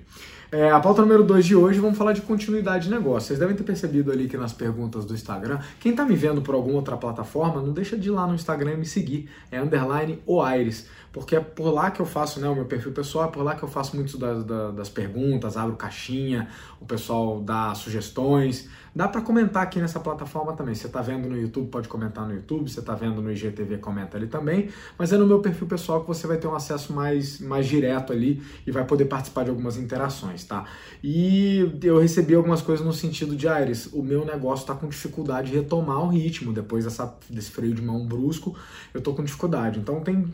É, 0.50 0.70
a 0.70 0.78
pauta 0.78 1.02
número 1.02 1.24
2 1.24 1.44
de 1.44 1.56
hoje, 1.56 1.80
vamos 1.80 1.98
falar 1.98 2.12
de 2.12 2.20
continuidade 2.20 2.84
de 2.84 2.90
negócio. 2.90 3.26
Vocês 3.26 3.38
devem 3.38 3.56
ter 3.56 3.64
percebido 3.64 4.12
ali 4.12 4.28
que 4.28 4.36
nas 4.36 4.52
perguntas 4.52 5.04
do 5.04 5.12
Instagram, 5.12 5.58
quem 5.80 5.90
está 5.90 6.04
me 6.04 6.14
vendo 6.14 6.40
por 6.40 6.54
alguma 6.54 6.76
outra 6.76 6.96
plataforma, 6.96 7.60
não 7.60 7.72
deixa 7.72 7.96
de 7.96 8.08
ir 8.08 8.12
lá 8.12 8.28
no 8.28 8.34
Instagram 8.36 8.74
e 8.74 8.76
me 8.76 8.86
seguir. 8.86 9.28
É 9.50 9.60
underline 9.60 10.22
o 10.24 10.40
Aires, 10.40 10.88
porque 11.12 11.34
é 11.34 11.40
por 11.40 11.72
lá 11.72 11.90
que 11.90 12.00
eu 12.00 12.06
faço 12.06 12.38
né, 12.38 12.48
o 12.48 12.54
meu 12.54 12.64
perfil 12.64 12.92
pessoal, 12.92 13.28
é 13.28 13.32
por 13.32 13.42
lá 13.42 13.56
que 13.56 13.64
eu 13.64 13.68
faço 13.68 13.96
muito 13.96 14.16
das, 14.16 14.44
das 14.44 14.88
perguntas, 14.88 15.56
abro 15.56 15.74
caixinha, 15.74 16.48
o 16.80 16.86
pessoal 16.86 17.40
dá 17.40 17.74
sugestões. 17.74 18.68
Dá 18.96 19.06
para 19.06 19.20
comentar 19.20 19.62
aqui 19.62 19.78
nessa 19.78 20.00
plataforma 20.00 20.54
também. 20.54 20.74
Você 20.74 20.86
está 20.86 21.02
vendo 21.02 21.28
no 21.28 21.38
YouTube, 21.38 21.68
pode 21.68 21.86
comentar 21.86 22.26
no 22.26 22.32
YouTube. 22.32 22.70
Você 22.70 22.80
está 22.80 22.94
vendo 22.94 23.20
no 23.20 23.30
IGTV, 23.30 23.76
comenta 23.76 24.16
ali 24.16 24.26
também. 24.26 24.70
Mas 24.96 25.12
é 25.12 25.18
no 25.18 25.26
meu 25.26 25.40
perfil 25.40 25.66
pessoal 25.66 26.00
que 26.00 26.08
você 26.08 26.26
vai 26.26 26.38
ter 26.38 26.46
um 26.46 26.54
acesso 26.54 26.94
mais, 26.94 27.38
mais 27.38 27.66
direto 27.66 28.10
ali 28.10 28.42
e 28.66 28.70
vai 28.70 28.86
poder 28.86 29.04
participar 29.04 29.44
de 29.44 29.50
algumas 29.50 29.76
interações, 29.76 30.44
tá? 30.44 30.64
E 31.04 31.78
eu 31.82 31.98
recebi 32.00 32.34
algumas 32.34 32.62
coisas 32.62 32.86
no 32.86 32.92
sentido 32.94 33.36
de, 33.36 33.46
Aires, 33.46 33.90
o 33.92 34.02
meu 34.02 34.24
negócio 34.24 34.62
está 34.62 34.74
com 34.74 34.88
dificuldade 34.88 35.50
de 35.50 35.58
retomar 35.58 36.02
o 36.02 36.08
ritmo 36.08 36.50
depois 36.50 36.84
dessa, 36.84 37.14
desse 37.28 37.50
freio 37.50 37.74
de 37.74 37.82
mão 37.82 38.06
brusco. 38.06 38.56
Eu 38.94 39.00
estou 39.00 39.14
com 39.14 39.22
dificuldade. 39.22 39.78
Então 39.78 40.00
tem 40.00 40.24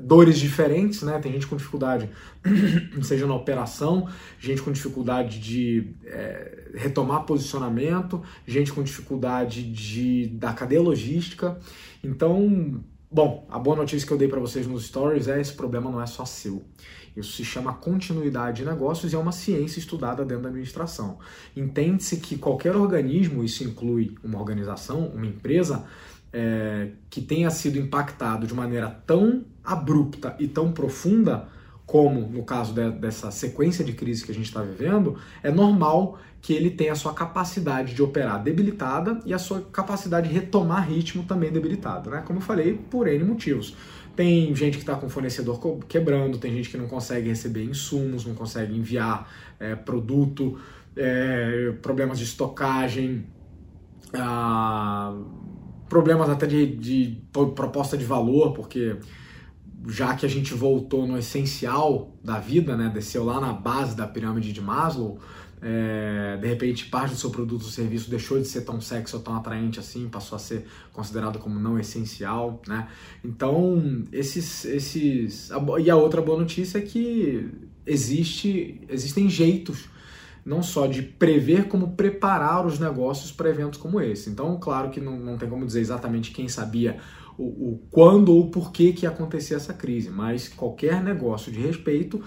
dores 0.00 0.38
diferentes, 0.38 1.02
né? 1.02 1.18
Tem 1.18 1.32
gente 1.32 1.46
com 1.46 1.56
dificuldade, 1.56 2.08
seja 3.02 3.26
na 3.26 3.34
operação, 3.34 4.08
gente 4.38 4.62
com 4.62 4.70
dificuldade 4.70 5.38
de 5.38 5.94
é, 6.04 6.70
retomar 6.74 7.24
posicionamento, 7.24 7.67
gente 8.46 8.72
com 8.72 8.82
dificuldade 8.82 9.62
de, 9.62 10.28
da 10.28 10.52
cadeia 10.52 10.80
logística. 10.80 11.58
Então, 12.02 12.80
Bom, 13.10 13.46
a 13.50 13.58
boa 13.58 13.74
notícia 13.74 14.06
que 14.06 14.12
eu 14.12 14.18
dei 14.18 14.28
para 14.28 14.38
vocês 14.38 14.66
nos 14.66 14.84
stories 14.84 15.28
é 15.28 15.40
esse 15.40 15.54
problema 15.54 15.90
não 15.90 16.02
é 16.02 16.06
só 16.06 16.26
seu. 16.26 16.62
Isso 17.16 17.32
se 17.32 17.44
chama 17.44 17.72
continuidade 17.72 18.58
de 18.58 18.68
negócios 18.68 19.12
e 19.12 19.16
é 19.16 19.18
uma 19.18 19.32
ciência 19.32 19.78
estudada 19.78 20.26
dentro 20.26 20.42
da 20.42 20.50
administração. 20.50 21.18
Entende-se 21.56 22.18
que 22.18 22.36
qualquer 22.36 22.76
organismo, 22.76 23.42
isso 23.42 23.64
inclui 23.64 24.14
uma 24.22 24.38
organização, 24.38 25.06
uma 25.06 25.24
empresa, 25.24 25.86
é, 26.30 26.90
que 27.08 27.22
tenha 27.22 27.50
sido 27.50 27.78
impactado 27.78 28.46
de 28.46 28.52
maneira 28.52 28.90
tão 29.06 29.42
abrupta 29.64 30.36
e 30.38 30.46
tão 30.46 30.70
profunda, 30.70 31.48
como 31.88 32.20
no 32.20 32.42
caso 32.42 32.74
de, 32.74 32.90
dessa 32.90 33.30
sequência 33.30 33.82
de 33.82 33.94
crise 33.94 34.22
que 34.22 34.30
a 34.30 34.34
gente 34.34 34.44
está 34.44 34.60
vivendo, 34.60 35.16
é 35.42 35.50
normal 35.50 36.18
que 36.38 36.52
ele 36.52 36.70
tenha 36.70 36.92
a 36.92 36.94
sua 36.94 37.14
capacidade 37.14 37.94
de 37.94 38.02
operar 38.02 38.42
debilitada 38.42 39.18
e 39.24 39.32
a 39.32 39.38
sua 39.38 39.62
capacidade 39.62 40.28
de 40.28 40.34
retomar 40.34 40.86
ritmo 40.86 41.22
também 41.22 41.50
debilitada, 41.50 42.10
né? 42.10 42.22
Como 42.26 42.40
eu 42.40 42.42
falei, 42.42 42.74
por 42.90 43.08
N 43.08 43.24
motivos. 43.24 43.74
Tem 44.14 44.54
gente 44.54 44.76
que 44.76 44.82
está 44.82 44.96
com 44.96 45.08
fornecedor 45.08 45.58
quebrando, 45.88 46.36
tem 46.36 46.52
gente 46.52 46.68
que 46.68 46.76
não 46.76 46.86
consegue 46.86 47.30
receber 47.30 47.64
insumos, 47.64 48.26
não 48.26 48.34
consegue 48.34 48.76
enviar 48.76 49.26
é, 49.58 49.74
produto, 49.74 50.58
é, 50.94 51.72
problemas 51.80 52.18
de 52.18 52.24
estocagem, 52.24 53.24
ah, 54.12 55.16
problemas 55.88 56.28
até 56.28 56.46
de, 56.46 56.66
de 56.66 57.22
proposta 57.32 57.96
de 57.96 58.04
valor, 58.04 58.52
porque 58.52 58.94
já 59.86 60.14
que 60.14 60.26
a 60.26 60.28
gente 60.28 60.54
voltou 60.54 61.06
no 61.06 61.18
essencial 61.18 62.12
da 62.22 62.38
vida, 62.38 62.76
né, 62.76 62.90
desceu 62.92 63.24
lá 63.24 63.40
na 63.40 63.52
base 63.52 63.96
da 63.96 64.06
pirâmide 64.06 64.52
de 64.52 64.60
Maslow, 64.60 65.18
é, 65.60 66.36
de 66.40 66.46
repente 66.46 66.86
parte 66.86 67.10
do 67.12 67.16
seu 67.16 67.30
produto 67.30 67.62
ou 67.62 67.68
serviço 67.68 68.08
deixou 68.08 68.38
de 68.38 68.46
ser 68.46 68.62
tão 68.62 68.80
sexy 68.80 69.16
ou 69.16 69.22
tão 69.22 69.36
atraente 69.36 69.80
assim, 69.80 70.08
passou 70.08 70.36
a 70.36 70.38
ser 70.38 70.64
considerado 70.92 71.38
como 71.38 71.58
não 71.58 71.78
essencial, 71.78 72.62
né? 72.66 72.88
Então, 73.24 74.04
esses, 74.12 74.64
esses... 74.64 75.50
E 75.84 75.90
a 75.90 75.96
outra 75.96 76.22
boa 76.22 76.38
notícia 76.38 76.78
é 76.78 76.80
que 76.80 77.50
existe, 77.84 78.80
existem 78.88 79.28
jeitos 79.28 79.88
não 80.44 80.62
só 80.62 80.86
de 80.86 81.02
prever, 81.02 81.68
como 81.68 81.90
preparar 81.90 82.64
os 82.64 82.78
negócios 82.78 83.30
para 83.30 83.50
eventos 83.50 83.78
como 83.78 84.00
esse. 84.00 84.30
Então, 84.30 84.58
claro 84.58 84.88
que 84.88 84.98
não, 84.98 85.18
não 85.18 85.36
tem 85.36 85.48
como 85.48 85.66
dizer 85.66 85.80
exatamente 85.80 86.30
quem 86.30 86.48
sabia 86.48 86.98
o, 87.38 87.44
o 87.44 87.86
quando 87.90 88.34
ou 88.34 88.50
porquê 88.50 88.92
que 88.92 89.06
ia 89.06 89.10
acontecer 89.10 89.54
essa 89.54 89.72
crise, 89.72 90.10
mas 90.10 90.48
qualquer 90.48 91.02
negócio 91.02 91.50
de 91.52 91.60
respeito 91.60 92.22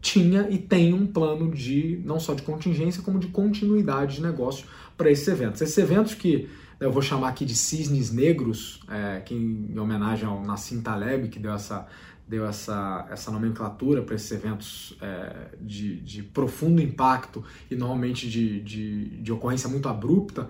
tinha 0.00 0.48
e 0.50 0.58
tem 0.58 0.92
um 0.92 1.06
plano 1.06 1.50
de 1.50 2.00
não 2.04 2.20
só 2.20 2.34
de 2.34 2.42
contingência, 2.42 3.02
como 3.02 3.18
de 3.18 3.28
continuidade 3.28 4.16
de 4.16 4.22
negócio 4.22 4.66
para 4.96 5.10
esses 5.10 5.26
eventos. 5.26 5.60
Esses 5.60 5.78
eventos 5.78 6.14
que 6.14 6.48
eu 6.78 6.92
vou 6.92 7.02
chamar 7.02 7.28
aqui 7.28 7.44
de 7.44 7.54
cisnes 7.54 8.12
negros, 8.12 8.80
é, 8.88 9.20
que 9.20 9.34
em 9.34 9.78
homenagem 9.78 10.26
ao 10.26 10.44
Nassim 10.44 10.82
Taleb, 10.82 11.28
que 11.28 11.38
deu 11.38 11.52
essa, 11.52 11.86
deu 12.28 12.46
essa, 12.46 13.06
essa 13.10 13.30
nomenclatura 13.30 14.02
para 14.02 14.14
esses 14.14 14.30
eventos 14.30 14.96
é, 15.00 15.48
de, 15.60 16.00
de, 16.00 16.22
profundo 16.22 16.82
impacto 16.82 17.42
e 17.70 17.76
normalmente 17.76 18.28
de, 18.28 18.60
de, 18.60 19.22
de 19.22 19.32
ocorrência 19.32 19.68
muito 19.68 19.88
abrupta, 19.88 20.48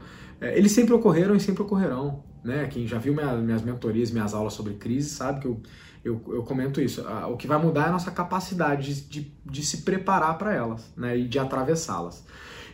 eles 0.56 0.72
sempre 0.72 0.92
ocorreram 0.94 1.34
e 1.34 1.40
sempre 1.40 1.62
ocorrerão. 1.62 2.22
Né? 2.44 2.66
Quem 2.66 2.86
já 2.86 2.98
viu 2.98 3.14
minha, 3.14 3.34
minhas 3.36 3.62
mentorias, 3.62 4.10
minhas 4.10 4.34
aulas 4.34 4.52
sobre 4.52 4.74
crise, 4.74 5.08
sabe 5.10 5.40
que 5.40 5.46
eu 5.46 5.60
eu, 6.04 6.20
eu 6.28 6.42
comento 6.42 6.80
isso. 6.80 7.02
O 7.30 7.36
que 7.36 7.46
vai 7.46 7.58
mudar 7.58 7.84
é 7.84 7.88
a 7.88 7.92
nossa 7.92 8.10
capacidade 8.10 9.08
de, 9.08 9.32
de 9.44 9.64
se 9.64 9.78
preparar 9.78 10.36
para 10.36 10.52
elas 10.52 10.92
né, 10.96 11.16
e 11.16 11.26
de 11.26 11.38
atravessá-las. 11.38 12.24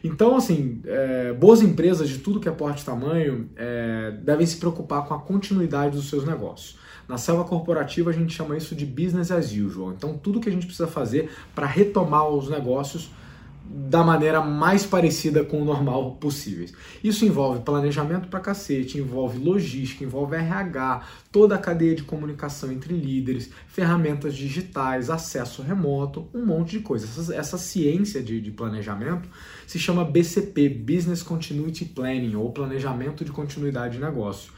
Então, 0.03 0.37
assim, 0.37 0.81
é, 0.85 1.33
boas 1.35 1.63
empresas 1.63 2.09
de 2.09 2.19
tudo 2.19 2.41
que 2.41 2.49
é 2.49 2.53
porte 2.53 2.83
e 2.83 2.85
tamanho 2.85 3.49
é, 3.55 4.13
devem 4.23 4.47
se 4.47 4.57
preocupar 4.57 5.05
com 5.07 5.15
a 5.15 5.21
continuidade 5.21 5.95
dos 5.95 6.09
seus 6.09 6.25
negócios. 6.25 6.79
Na 7.07 7.19
selva 7.19 7.45
corporativa, 7.45 8.11
a 8.11 8.13
gente 8.13 8.35
chama 8.35 8.57
isso 8.57 8.75
de 8.75 8.87
business 8.87 9.31
as 9.31 9.53
usual. 9.53 9.93
Então, 9.93 10.17
tudo 10.17 10.41
que 10.41 10.49
a 10.49 10.53
gente 10.53 10.67
precisa 10.67 10.89
fazer 10.89 11.31
para 11.55 11.67
retomar 11.67 12.29
os 12.29 12.49
negócios 12.49 13.11
da 13.73 14.03
maneira 14.03 14.41
mais 14.41 14.85
parecida 14.85 15.45
com 15.45 15.63
o 15.63 15.65
normal 15.65 16.17
possível. 16.17 16.67
Isso 17.05 17.25
envolve 17.25 17.61
planejamento 17.61 18.27
para 18.27 18.41
cacete, 18.41 18.99
envolve 18.99 19.39
logística, 19.39 20.03
envolve 20.03 20.35
RH, 20.35 21.07
toda 21.31 21.55
a 21.55 21.59
cadeia 21.59 21.95
de 21.95 22.03
comunicação 22.03 22.73
entre 22.73 22.93
líderes, 22.93 23.49
ferramentas 23.69 24.35
digitais, 24.35 25.09
acesso 25.09 25.63
remoto, 25.63 26.29
um 26.35 26.45
monte 26.45 26.73
de 26.73 26.81
coisas. 26.81 27.17
Essa, 27.17 27.35
essa 27.37 27.59
ciência 27.59 28.21
de, 28.21 28.41
de, 28.41 28.51
planejamento 28.51 29.29
se 29.69 29.79
chama 29.79 30.05
BCP, 30.05 30.69
Business 30.69 31.23
Continuity 31.23 31.85
Planning, 31.85 32.35
ou 32.35 32.51
Planejamento 32.51 33.25
de 33.25 33.31
Continuidade 33.31 33.99
de 33.99 34.01
Negócio. 34.03 34.53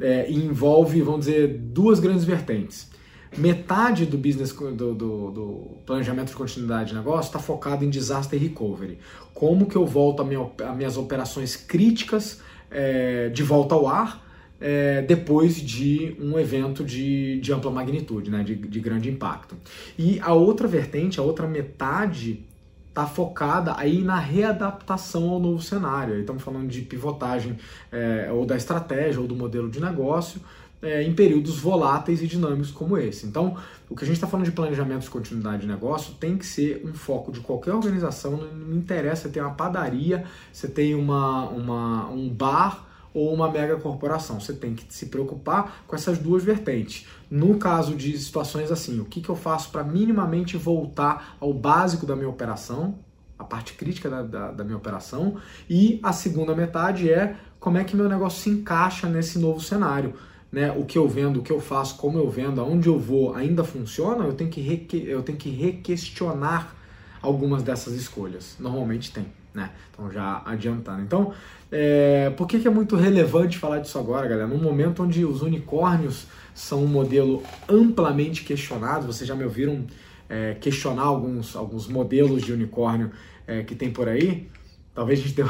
É, 0.00 0.28
e 0.28 0.36
envolve, 0.36 1.02
vamos 1.02 1.26
dizer, 1.26 1.58
duas 1.58 2.00
grandes 2.00 2.24
vertentes 2.24 2.93
metade 3.36 4.06
do 4.06 4.16
business 4.16 4.52
do, 4.52 4.94
do, 4.94 5.30
do, 5.30 5.70
planejamento 5.86 6.28
de 6.28 6.34
continuidade 6.34 6.90
de 6.90 6.96
negócio 6.96 7.28
está 7.28 7.38
focado 7.38 7.84
em 7.84 7.90
disaster 7.90 8.40
recovery. 8.40 8.98
Como 9.32 9.66
que 9.66 9.76
eu 9.76 9.86
volto 9.86 10.22
a, 10.22 10.24
minha, 10.24 10.50
a 10.64 10.72
minhas 10.72 10.96
operações 10.96 11.56
críticas 11.56 12.40
é, 12.70 13.28
de 13.28 13.42
volta 13.42 13.74
ao 13.74 13.86
ar 13.86 14.24
é, 14.60 15.02
depois 15.02 15.56
de 15.56 16.16
um 16.20 16.38
evento 16.38 16.84
de, 16.84 17.40
de 17.40 17.52
ampla 17.52 17.70
magnitude, 17.70 18.30
né, 18.30 18.42
de, 18.42 18.54
de 18.54 18.80
grande 18.80 19.10
impacto. 19.10 19.56
E 19.98 20.18
a 20.20 20.32
outra 20.32 20.66
vertente, 20.66 21.20
a 21.20 21.22
outra 21.22 21.46
metade 21.46 22.44
está 22.88 23.06
focada 23.06 23.74
aí 23.76 24.00
na 24.00 24.18
readaptação 24.18 25.28
ao 25.28 25.40
novo 25.40 25.60
cenário. 25.60 26.18
Estamos 26.20 26.42
falando 26.42 26.68
de 26.68 26.80
pivotagem 26.82 27.58
é, 27.90 28.30
ou 28.32 28.46
da 28.46 28.56
estratégia 28.56 29.20
ou 29.20 29.26
do 29.26 29.34
modelo 29.34 29.68
de 29.68 29.80
negócio 29.80 30.40
é, 30.84 31.02
em 31.02 31.14
períodos 31.14 31.58
voláteis 31.58 32.22
e 32.22 32.26
dinâmicos 32.26 32.70
como 32.70 32.98
esse. 32.98 33.26
Então, 33.26 33.56
o 33.88 33.96
que 33.96 34.04
a 34.04 34.06
gente 34.06 34.16
está 34.16 34.26
falando 34.26 34.44
de 34.44 34.52
planejamento 34.52 35.02
de 35.02 35.10
continuidade 35.10 35.62
de 35.62 35.68
negócio 35.68 36.14
tem 36.14 36.36
que 36.36 36.44
ser 36.44 36.82
um 36.84 36.92
foco 36.92 37.32
de 37.32 37.40
qualquer 37.40 37.72
organização. 37.72 38.36
Não, 38.36 38.76
interessa 38.76 39.22
você 39.22 39.28
ter 39.30 39.40
uma 39.40 39.54
padaria, 39.54 40.24
você 40.52 40.68
tem 40.68 40.94
uma, 40.94 41.48
uma, 41.48 42.08
um 42.10 42.28
bar 42.28 42.86
ou 43.14 43.32
uma 43.32 43.50
mega 43.50 43.76
corporação. 43.76 44.38
Você 44.38 44.52
tem 44.52 44.74
que 44.74 44.84
se 44.92 45.06
preocupar 45.06 45.84
com 45.86 45.96
essas 45.96 46.18
duas 46.18 46.44
vertentes. 46.44 47.06
No 47.30 47.56
caso 47.56 47.94
de 47.94 48.16
situações 48.18 48.70
assim, 48.70 49.00
o 49.00 49.04
que, 49.04 49.20
que 49.20 49.28
eu 49.28 49.36
faço 49.36 49.70
para 49.70 49.82
minimamente 49.82 50.56
voltar 50.56 51.36
ao 51.40 51.54
básico 51.54 52.04
da 52.04 52.14
minha 52.14 52.28
operação, 52.28 52.98
a 53.38 53.44
parte 53.44 53.72
crítica 53.74 54.10
da, 54.10 54.22
da, 54.22 54.52
da, 54.52 54.64
minha 54.64 54.76
operação, 54.76 55.36
e 55.68 55.98
a 56.02 56.12
segunda 56.12 56.54
metade 56.54 57.10
é 57.10 57.36
como 57.58 57.78
é 57.78 57.84
que 57.84 57.96
meu 57.96 58.08
negócio 58.08 58.42
se 58.42 58.50
encaixa 58.50 59.08
nesse 59.08 59.38
novo 59.38 59.60
cenário 59.60 60.14
né, 60.54 60.70
o 60.70 60.84
que 60.84 60.96
eu 60.96 61.08
vendo, 61.08 61.40
o 61.40 61.42
que 61.42 61.50
eu 61.50 61.60
faço, 61.60 61.96
como 61.96 62.16
eu 62.16 62.30
vendo, 62.30 62.60
aonde 62.60 62.86
eu 62.86 62.96
vou 62.96 63.34
ainda 63.34 63.64
funciona, 63.64 64.24
eu 64.24 64.34
tenho 64.34 64.48
que, 64.48 64.60
reque 64.60 65.04
eu 65.04 65.20
tenho 65.20 65.36
que 65.36 65.50
requestionar 65.50 66.76
algumas 67.20 67.64
dessas 67.64 67.94
escolhas. 67.94 68.54
Normalmente 68.60 69.10
tem, 69.10 69.26
né? 69.52 69.72
Então 69.90 70.08
já 70.12 70.42
adiantando. 70.44 71.02
Então, 71.02 71.32
é, 71.72 72.30
por 72.36 72.46
que, 72.46 72.60
que 72.60 72.68
é 72.68 72.70
muito 72.70 72.94
relevante 72.94 73.58
falar 73.58 73.80
disso 73.80 73.98
agora, 73.98 74.28
galera? 74.28 74.46
Num 74.46 74.62
momento 74.62 75.02
onde 75.02 75.24
os 75.24 75.42
unicórnios 75.42 76.28
são 76.54 76.84
um 76.84 76.86
modelo 76.86 77.42
amplamente 77.68 78.44
questionado, 78.44 79.08
vocês 79.08 79.26
já 79.26 79.34
me 79.34 79.42
ouviram 79.42 79.84
é, 80.28 80.54
questionar 80.54 81.02
alguns, 81.02 81.56
alguns 81.56 81.88
modelos 81.88 82.44
de 82.44 82.52
unicórnio 82.52 83.10
é, 83.44 83.64
que 83.64 83.74
tem 83.74 83.90
por 83.90 84.08
aí? 84.08 84.48
Talvez 84.94 85.18
a 85.18 85.22
gente 85.22 85.34
deu 85.34 85.48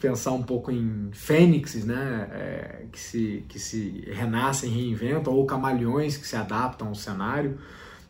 pensar 0.00 0.32
um 0.32 0.42
pouco 0.42 0.70
em 0.70 1.10
fênixes, 1.12 1.84
né, 1.84 2.28
é, 2.32 2.84
que, 2.92 3.00
se, 3.00 3.44
que 3.48 3.58
se 3.58 4.08
renascem, 4.12 4.70
reinventam, 4.70 5.32
ou 5.32 5.44
camaleões 5.44 6.16
que 6.16 6.26
se 6.26 6.36
adaptam 6.36 6.88
ao 6.88 6.94
cenário 6.94 7.58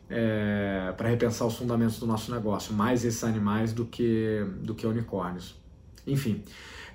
é, 0.09 0.93
para 0.97 1.09
repensar 1.09 1.45
os 1.45 1.55
fundamentos 1.55 1.99
do 1.99 2.07
nosso 2.07 2.31
negócio, 2.31 2.73
mais 2.73 3.05
esses 3.05 3.23
animais 3.23 3.73
do 3.73 3.85
que, 3.85 4.45
do 4.61 4.73
que 4.73 4.85
unicórnios. 4.85 5.55
Enfim, 6.07 6.43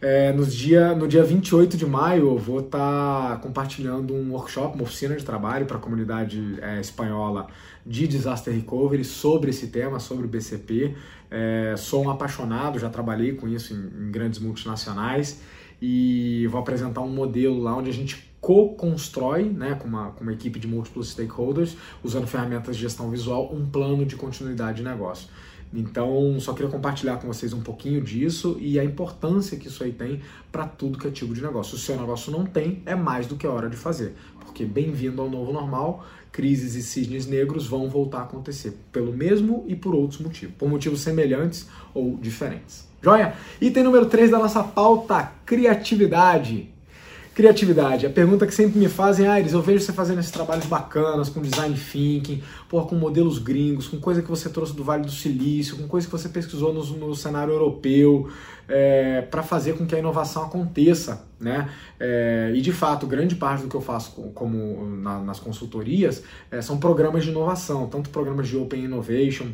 é, 0.01 0.33
no, 0.33 0.45
dia, 0.45 0.95
no 0.95 1.07
dia 1.07 1.23
28 1.23 1.77
de 1.77 1.87
maio 1.87 2.29
eu 2.29 2.39
vou 2.39 2.61
estar 2.61 3.31
tá 3.31 3.37
compartilhando 3.37 4.13
um 4.13 4.33
workshop, 4.33 4.75
uma 4.75 4.83
oficina 4.83 5.15
de 5.17 5.25
trabalho 5.25 5.67
para 5.67 5.77
a 5.77 5.81
comunidade 5.81 6.59
é, 6.61 6.81
espanhola 6.81 7.47
de 7.87 8.09
Disaster 8.09 8.53
Recovery 8.53 9.05
sobre 9.05 9.51
esse 9.51 9.69
tema, 9.69 10.01
sobre 10.01 10.25
o 10.27 10.29
BCP. 10.29 10.95
É, 11.37 11.75
sou 11.77 12.05
um 12.05 12.11
apaixonado, 12.11 12.79
já 12.79 12.89
trabalhei 12.89 13.33
com 13.33 13.49
isso 13.49 13.75
em, 13.75 14.07
em 14.07 14.11
grandes 14.13 14.39
multinacionais 14.39 15.41
e 15.83 16.47
vou 16.47 16.61
apresentar 16.61 17.01
um 17.01 17.09
modelo 17.09 17.61
lá 17.61 17.77
onde 17.77 17.91
a 17.91 17.93
gente 17.93 18.33
co-constrói, 18.41 19.43
né, 19.45 19.75
com 19.75 19.89
uma, 19.89 20.13
com 20.13 20.23
uma 20.23 20.33
equipe 20.33 20.61
de 20.61 20.69
múltiplos 20.69 21.11
stakeholders, 21.11 21.77
usando 22.05 22.29
ferramentas 22.29 22.77
de 22.77 22.83
gestão 22.83 23.11
visual, 23.11 23.53
um 23.53 23.67
plano 23.67 24.07
de 24.07 24.15
continuidade 24.15 24.77
de 24.77 24.85
negócio. 24.85 25.29
Então, 25.75 26.39
só 26.39 26.53
queria 26.53 26.71
compartilhar 26.71 27.17
com 27.17 27.27
vocês 27.27 27.53
um 27.53 27.61
pouquinho 27.61 28.01
disso 28.01 28.57
e 28.61 28.79
a 28.79 28.85
importância 28.85 29.59
que 29.59 29.67
isso 29.67 29.83
aí 29.83 29.93
tem 29.93 30.21
para 30.53 30.67
tudo 30.67 30.97
que 30.97 31.09
é 31.09 31.11
tipo 31.11 31.35
de 31.35 31.43
negócio. 31.43 31.77
Se 31.77 31.83
o 31.83 31.87
seu 31.87 32.01
negócio 32.01 32.31
não 32.31 32.47
tem, 32.47 32.81
é 32.87 32.95
mais 32.95 33.27
do 33.27 33.35
que 33.35 33.45
a 33.45 33.51
hora 33.51 33.69
de 33.69 33.77
fazer, 33.77 34.15
porque 34.45 34.65
bem-vindo 34.65 35.21
ao 35.21 35.29
novo 35.29 35.53
normal, 35.53 36.07
crises 36.31 36.75
e 36.77 36.83
cisnes 36.83 37.27
negros 37.27 37.67
vão 37.67 37.89
voltar 37.89 38.19
a 38.19 38.23
acontecer, 38.23 38.79
pelo 38.93 39.13
mesmo 39.13 39.65
e 39.67 39.75
por 39.75 39.95
outros 39.95 40.21
motivos, 40.21 40.55
por 40.57 40.69
motivos 40.69 41.01
semelhantes 41.01 41.69
ou 41.93 42.17
diferentes. 42.19 42.89
Joia? 43.03 43.35
Item 43.61 43.85
número 43.85 44.07
3 44.07 44.31
da 44.31 44.39
nossa 44.39 44.63
pauta: 44.63 45.33
criatividade. 45.45 46.74
Criatividade. 47.35 48.07
A 48.07 48.11
pergunta 48.11 48.47
que 48.47 48.55
sempre 48.55 48.79
me 48.79 48.89
fazem, 48.89 49.27
ah, 49.27 49.41
eu 49.41 49.61
vejo 49.61 49.85
você 49.85 49.93
fazendo 49.93 50.21
esses 50.21 50.31
trabalhos 50.31 50.67
bacanas, 50.67 51.29
com 51.29 51.43
design 51.43 51.75
thinking, 51.75 52.41
porra, 52.69 52.87
com 52.87 52.95
modelos 52.95 53.39
gringos, 53.39 53.89
com 53.89 53.99
coisa 53.99 54.23
que 54.23 54.31
você 54.31 54.49
trouxe 54.49 54.73
do 54.73 54.85
Vale 54.85 55.03
do 55.03 55.11
Silício, 55.11 55.77
com 55.77 55.89
coisa 55.89 56.07
que 56.07 56.13
você 56.13 56.29
pesquisou 56.29 56.73
no, 56.73 56.85
no 56.85 57.13
cenário 57.17 57.53
europeu, 57.53 58.31
é, 58.69 59.23
para 59.23 59.43
fazer 59.43 59.77
com 59.77 59.85
que 59.85 59.97
a 59.97 59.99
inovação 59.99 60.45
aconteça. 60.45 61.27
Né? 61.41 61.69
É, 61.99 62.53
e 62.55 62.61
de 62.61 62.71
fato, 62.71 63.05
grande 63.05 63.35
parte 63.35 63.63
do 63.63 63.69
que 63.69 63.75
eu 63.75 63.81
faço 63.81 64.13
como 64.33 64.87
na, 64.87 65.19
nas 65.19 65.41
consultorias 65.41 66.23
é, 66.53 66.63
são 66.63 66.79
programas 66.79 67.25
de 67.25 67.31
inovação, 67.31 67.89
tanto 67.89 68.11
programas 68.11 68.47
de 68.47 68.57
Open 68.57 68.85
Innovation, 68.85 69.49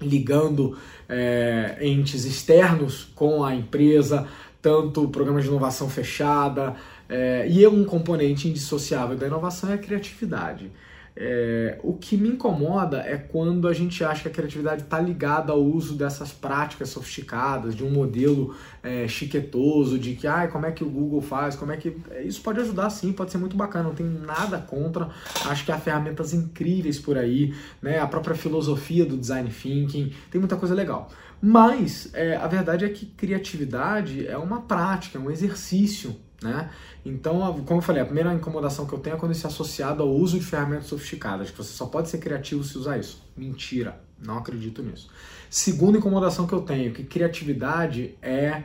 ligando 0.00 0.76
é, 1.08 1.78
entes 1.80 2.24
externos 2.24 3.10
com 3.14 3.44
a 3.44 3.54
empresa, 3.54 4.26
tanto 4.60 5.08
programas 5.08 5.44
de 5.44 5.48
inovação 5.48 5.88
fechada, 5.88 6.76
é, 7.08 7.46
e 7.48 7.66
um 7.66 7.84
componente 7.84 8.48
indissociável 8.48 9.16
da 9.16 9.26
inovação 9.26 9.70
é 9.70 9.74
a 9.74 9.78
criatividade. 9.78 10.70
É, 11.16 11.78
o 11.82 11.92
que 11.92 12.16
me 12.16 12.28
incomoda 12.28 12.98
é 12.98 13.16
quando 13.16 13.66
a 13.66 13.72
gente 13.74 14.02
acha 14.04 14.22
que 14.22 14.28
a 14.28 14.30
criatividade 14.30 14.82
está 14.82 14.98
ligada 15.00 15.52
ao 15.52 15.60
uso 15.60 15.94
dessas 15.94 16.32
práticas 16.32 16.88
sofisticadas, 16.88 17.74
de 17.74 17.84
um 17.84 17.90
modelo 17.90 18.54
é, 18.82 19.08
chiquetoso, 19.08 19.98
de 19.98 20.14
que 20.14 20.26
ah, 20.26 20.46
como 20.48 20.66
é 20.66 20.72
que 20.72 20.84
o 20.84 20.88
Google 20.88 21.20
faz, 21.20 21.56
como 21.56 21.72
é 21.72 21.76
que. 21.76 21.94
Isso 22.24 22.40
pode 22.40 22.60
ajudar 22.60 22.88
sim, 22.90 23.12
pode 23.12 23.32
ser 23.32 23.38
muito 23.38 23.56
bacana, 23.56 23.88
não 23.88 23.94
tem 23.94 24.06
nada 24.06 24.58
contra. 24.58 25.10
Acho 25.46 25.64
que 25.64 25.72
há 25.72 25.78
ferramentas 25.78 26.32
incríveis 26.32 26.98
por 26.98 27.18
aí, 27.18 27.54
né? 27.82 27.98
a 27.98 28.06
própria 28.06 28.36
filosofia 28.36 29.04
do 29.04 29.16
design 29.18 29.50
thinking, 29.50 30.12
tem 30.30 30.40
muita 30.40 30.56
coisa 30.56 30.74
legal. 30.74 31.10
Mas 31.42 32.10
é, 32.12 32.36
a 32.36 32.46
verdade 32.46 32.84
é 32.84 32.88
que 32.88 33.06
criatividade 33.06 34.26
é 34.26 34.36
uma 34.36 34.62
prática, 34.62 35.18
é 35.18 35.20
um 35.20 35.30
exercício. 35.30 36.16
Né? 36.42 36.70
Então, 37.04 37.62
como 37.66 37.78
eu 37.78 37.82
falei, 37.82 38.02
a 38.02 38.04
primeira 38.04 38.32
incomodação 38.32 38.86
que 38.86 38.92
eu 38.92 38.98
tenho 38.98 39.16
é 39.16 39.18
quando 39.18 39.32
isso 39.32 39.46
é 39.46 39.50
associado 39.50 40.02
ao 40.02 40.08
uso 40.08 40.38
de 40.38 40.44
ferramentas 40.44 40.86
sofisticadas, 40.86 41.50
que 41.50 41.56
você 41.56 41.72
só 41.72 41.86
pode 41.86 42.08
ser 42.08 42.18
criativo 42.18 42.64
se 42.64 42.78
usar 42.78 42.98
isso. 42.98 43.22
Mentira, 43.36 44.00
não 44.18 44.38
acredito 44.38 44.82
nisso. 44.82 45.10
Segunda 45.48 45.98
incomodação 45.98 46.46
que 46.46 46.52
eu 46.52 46.62
tenho, 46.62 46.92
que 46.92 47.04
criatividade 47.04 48.16
é 48.22 48.64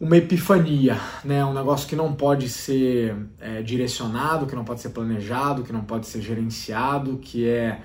uma 0.00 0.16
epifania, 0.16 0.96
né? 1.24 1.44
Um 1.44 1.52
negócio 1.52 1.88
que 1.88 1.96
não 1.96 2.14
pode 2.14 2.48
ser 2.48 3.16
é, 3.40 3.62
direcionado, 3.62 4.46
que 4.46 4.54
não 4.54 4.64
pode 4.64 4.80
ser 4.80 4.90
planejado, 4.90 5.64
que 5.64 5.72
não 5.72 5.82
pode 5.82 6.06
ser 6.06 6.22
gerenciado, 6.22 7.18
que 7.18 7.48
é, 7.48 7.80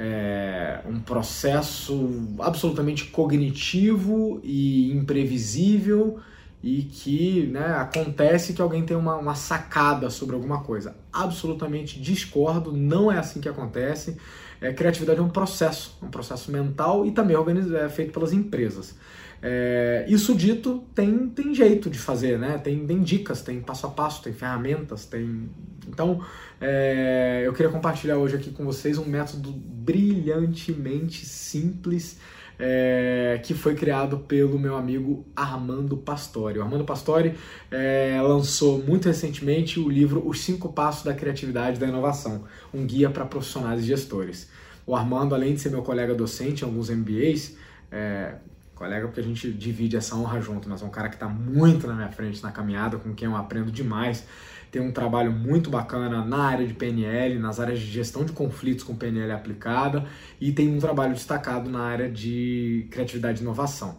é 0.00 0.80
um 0.86 1.00
processo 1.00 2.36
absolutamente 2.38 3.06
cognitivo 3.06 4.40
e 4.44 4.92
imprevisível 4.92 6.20
e 6.62 6.82
que 6.82 7.48
né, 7.48 7.74
acontece 7.76 8.52
que 8.52 8.62
alguém 8.62 8.84
tem 8.84 8.96
uma, 8.96 9.16
uma, 9.16 9.34
sacada 9.34 10.08
sobre 10.08 10.36
alguma 10.36 10.62
coisa. 10.62 10.96
Absolutamente 11.12 12.00
discordo, 12.00 12.72
não 12.72 13.10
é 13.10 13.18
assim 13.18 13.40
que 13.40 13.48
acontece. 13.48 14.16
É, 14.60 14.72
criatividade 14.72 15.18
é 15.18 15.22
um 15.22 15.28
processo, 15.28 15.96
um 16.00 16.08
processo 16.08 16.50
mental 16.50 17.04
e 17.04 17.10
também 17.10 17.36
é 17.76 17.88
feito 17.88 18.12
pelas 18.12 18.32
empresas. 18.32 18.94
É, 19.42 20.04
isso 20.08 20.34
dito, 20.34 20.84
tem, 20.94 21.28
tem 21.28 21.54
jeito 21.54 21.88
de 21.88 21.98
fazer, 21.98 22.38
né? 22.38 22.58
Tem, 22.58 22.86
tem 22.86 23.02
dicas, 23.02 23.42
tem 23.42 23.60
passo 23.60 23.86
a 23.86 23.90
passo, 23.90 24.22
tem 24.22 24.32
ferramentas, 24.32 25.06
tem. 25.06 25.48
Então, 25.86 26.24
é, 26.60 27.42
eu 27.44 27.52
queria 27.52 27.70
compartilhar 27.70 28.18
hoje 28.18 28.36
aqui 28.36 28.50
com 28.50 28.64
vocês 28.64 28.98
um 28.98 29.06
método 29.06 29.50
brilhantemente 29.52 31.24
simples 31.24 32.18
é, 32.58 33.40
que 33.42 33.54
foi 33.54 33.74
criado 33.74 34.18
pelo 34.18 34.58
meu 34.58 34.76
amigo 34.76 35.24
Armando 35.36 35.96
Pastori. 35.96 36.58
O 36.58 36.62
Armando 36.62 36.84
Pastori 36.84 37.34
é, 37.70 38.20
lançou 38.20 38.82
muito 38.82 39.06
recentemente 39.06 39.78
o 39.78 39.88
livro 39.88 40.26
Os 40.26 40.40
Cinco 40.40 40.72
Passos 40.72 41.04
da 41.04 41.14
Criatividade 41.14 41.76
e 41.76 41.80
da 41.80 41.86
Inovação, 41.86 42.44
um 42.74 42.84
guia 42.84 43.08
para 43.08 43.24
profissionais 43.24 43.82
e 43.82 43.86
gestores. 43.86 44.50
O 44.84 44.96
Armando, 44.96 45.34
além 45.34 45.54
de 45.54 45.60
ser 45.60 45.70
meu 45.70 45.82
colega 45.82 46.14
docente 46.14 46.64
em 46.64 46.66
alguns 46.66 46.90
MBAs, 46.90 47.56
é, 47.92 48.34
colega 48.78 49.06
porque 49.06 49.20
a 49.20 49.24
gente 49.24 49.50
divide 49.52 49.96
essa 49.96 50.14
honra 50.14 50.40
junto, 50.40 50.68
mas 50.68 50.80
é 50.80 50.84
um 50.84 50.90
cara 50.90 51.08
que 51.08 51.16
está 51.16 51.28
muito 51.28 51.86
na 51.86 51.94
minha 51.94 52.08
frente 52.10 52.42
na 52.42 52.52
caminhada, 52.52 52.96
com 52.96 53.12
quem 53.14 53.26
eu 53.26 53.36
aprendo 53.36 53.70
demais 53.70 54.24
tem 54.70 54.82
um 54.82 54.92
trabalho 54.92 55.32
muito 55.32 55.70
bacana 55.70 56.24
na 56.24 56.38
área 56.38 56.66
de 56.66 56.74
PNL, 56.74 57.38
nas 57.38 57.58
áreas 57.58 57.80
de 57.80 57.86
gestão 57.86 58.24
de 58.24 58.32
conflitos 58.32 58.84
com 58.84 58.94
PNL 58.94 59.32
aplicada 59.32 60.04
e 60.40 60.52
tem 60.52 60.74
um 60.74 60.78
trabalho 60.78 61.14
destacado 61.14 61.70
na 61.70 61.80
área 61.80 62.10
de 62.10 62.86
criatividade 62.90 63.40
e 63.40 63.42
inovação. 63.42 63.96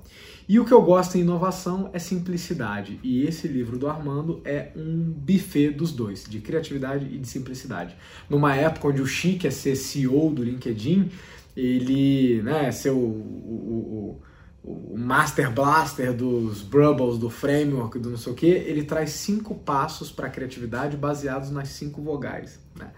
E 0.47 0.59
o 0.59 0.65
que 0.65 0.73
eu 0.73 0.81
gosto 0.81 1.15
em 1.15 1.21
inovação 1.21 1.91
é 1.93 1.99
simplicidade. 1.99 2.99
E 3.03 3.23
esse 3.23 3.47
livro 3.47 3.77
do 3.77 3.87
Armando 3.87 4.41
é 4.43 4.71
um 4.75 5.11
buffet 5.11 5.69
dos 5.69 5.91
dois, 5.91 6.23
de 6.27 6.39
criatividade 6.39 7.05
e 7.05 7.19
de 7.19 7.27
simplicidade. 7.27 7.95
Numa 8.27 8.55
época 8.55 8.87
onde 8.87 9.01
o 9.01 9.05
chique 9.05 9.45
é 9.47 9.51
ser 9.51 9.75
CEO 9.75 10.31
do 10.31 10.43
LinkedIn, 10.43 11.11
ele, 11.55 12.41
né, 12.41 12.71
ser 12.71 12.89
o, 12.89 12.97
o, 12.97 14.19
o 14.19 14.28
o 14.69 14.95
Master 14.95 15.51
Blaster 15.51 16.13
dos 16.13 16.61
Brubbles, 16.61 17.17
do 17.17 17.27
framework, 17.27 17.97
do 17.97 18.11
não 18.11 18.17
sei 18.17 18.31
o 18.31 18.35
que, 18.35 18.45
ele 18.45 18.83
traz 18.83 19.09
cinco 19.11 19.55
passos 19.55 20.11
para 20.11 20.27
a 20.27 20.29
criatividade 20.29 20.95
baseados 20.95 21.49
nas 21.49 21.69
cinco 21.69 22.03
vogais. 22.03 22.59
Né? 22.77 22.91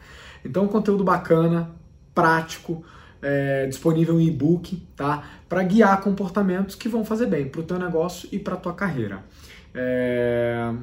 Então, 0.43 0.67
conteúdo 0.67 1.01
bacana, 1.01 1.71
prático, 2.13 2.83
é, 3.21 3.67
disponível 3.67 4.19
em 4.19 4.27
e-book, 4.27 4.85
tá? 4.97 5.23
Para 5.47 5.63
guiar 5.63 6.01
comportamentos 6.01 6.75
que 6.75 6.89
vão 6.89 7.05
fazer 7.05 7.27
bem 7.27 7.47
para 7.47 7.61
o 7.61 7.63
teu 7.63 7.79
negócio 7.79 8.27
e 8.33 8.39
para 8.39 8.57
tua 8.57 8.73
carreira. 8.73 9.23
É... 9.73 10.73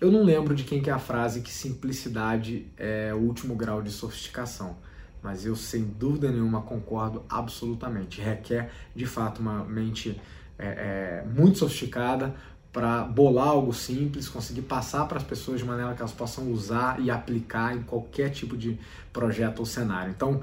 Eu 0.00 0.10
não 0.10 0.22
lembro 0.22 0.54
de 0.54 0.62
quem 0.62 0.80
que 0.80 0.88
é 0.88 0.92
a 0.92 0.98
frase 0.98 1.42
que 1.42 1.50
simplicidade 1.50 2.72
é 2.76 3.12
o 3.12 3.18
último 3.18 3.54
grau 3.56 3.82
de 3.82 3.90
sofisticação 3.90 4.76
mas 5.22 5.44
eu 5.44 5.56
sem 5.56 5.84
dúvida 5.84 6.30
nenhuma 6.30 6.62
concordo 6.62 7.24
absolutamente. 7.28 8.20
Requer 8.20 8.70
de 8.94 9.06
fato 9.06 9.40
uma 9.40 9.64
mente 9.64 10.20
é, 10.58 10.66
é, 10.66 11.24
muito 11.28 11.58
sofisticada 11.58 12.34
para 12.72 13.02
bolar 13.02 13.48
algo 13.48 13.72
simples, 13.72 14.28
conseguir 14.28 14.62
passar 14.62 15.06
para 15.06 15.18
as 15.18 15.24
pessoas 15.24 15.60
de 15.60 15.66
maneira 15.66 15.94
que 15.94 16.00
elas 16.00 16.12
possam 16.12 16.50
usar 16.52 17.00
e 17.00 17.10
aplicar 17.10 17.74
em 17.74 17.82
qualquer 17.82 18.30
tipo 18.30 18.56
de 18.56 18.78
projeto 19.12 19.60
ou 19.60 19.66
cenário. 19.66 20.10
Então, 20.10 20.42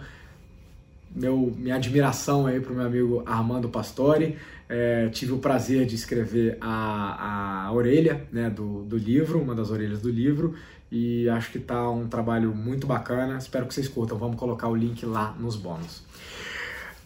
meu, 1.15 1.53
minha 1.57 1.75
admiração 1.75 2.45
aí 2.45 2.59
para 2.59 2.73
o 2.73 2.75
meu 2.75 2.85
amigo 2.85 3.23
Armando 3.25 3.69
Pastore. 3.69 4.37
É, 4.67 5.07
tive 5.09 5.31
o 5.31 5.37
prazer 5.37 5.85
de 5.85 5.95
escrever 5.95 6.57
a, 6.59 7.67
a 7.67 7.71
orelha 7.71 8.27
né, 8.31 8.49
do, 8.49 8.83
do 8.83 8.97
livro, 8.97 9.39
uma 9.39 9.53
das 9.53 9.69
orelhas 9.69 10.01
do 10.01 10.09
livro, 10.09 10.55
e 10.91 11.27
acho 11.29 11.51
que 11.51 11.59
tá 11.59 11.89
um 11.89 12.07
trabalho 12.07 12.53
muito 12.53 12.85
bacana. 12.85 13.37
Espero 13.37 13.65
que 13.65 13.73
vocês 13.73 13.87
curtam. 13.87 14.17
Vamos 14.17 14.37
colocar 14.37 14.67
o 14.67 14.75
link 14.75 15.05
lá 15.05 15.35
nos 15.39 15.55
bônus. 15.55 16.03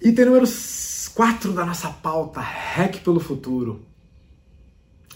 Item 0.01 0.25
número 0.25 0.45
4 1.13 1.53
da 1.53 1.65
nossa 1.65 1.89
pauta, 1.89 2.39
Hack 2.39 3.01
pelo 3.03 3.19
Futuro. 3.19 3.81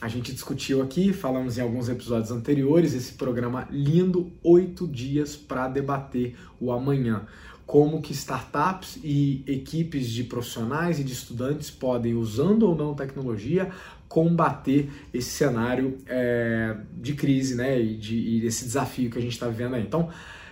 A 0.01 0.09
gente 0.09 0.33
discutiu 0.33 0.81
aqui, 0.81 1.13
falamos 1.13 1.57
em 1.57 1.61
alguns 1.61 1.87
episódios 1.87 2.29
anteriores, 2.29 2.93
esse 2.93 3.13
programa 3.13 3.65
lindo, 3.71 4.29
oito 4.43 4.85
dias 4.85 5.37
para 5.37 5.69
debater 5.69 6.35
o 6.59 6.73
amanhã. 6.73 7.25
Como 7.65 8.01
que 8.01 8.11
startups 8.11 8.99
e 9.01 9.45
equipes 9.47 10.09
de 10.09 10.25
profissionais 10.25 10.99
e 10.99 11.05
de 11.05 11.13
estudantes 11.13 11.71
podem, 11.71 12.15
usando 12.15 12.63
ou 12.63 12.75
não 12.75 12.93
tecnologia, 12.93 13.71
combater 14.13 14.91
esse 15.11 15.31
cenário 15.31 15.97
é, 16.05 16.75
de 16.93 17.15
crise 17.15 17.55
né, 17.55 17.81
e, 17.81 17.95
de, 17.97 18.15
e 18.15 18.45
esse 18.45 18.63
desafio 18.63 19.09
que 19.09 19.17
a 19.17 19.21
gente 19.21 19.31
está 19.31 19.47
vivendo 19.47 19.73
aí. 19.73 19.81
Então, 19.81 20.07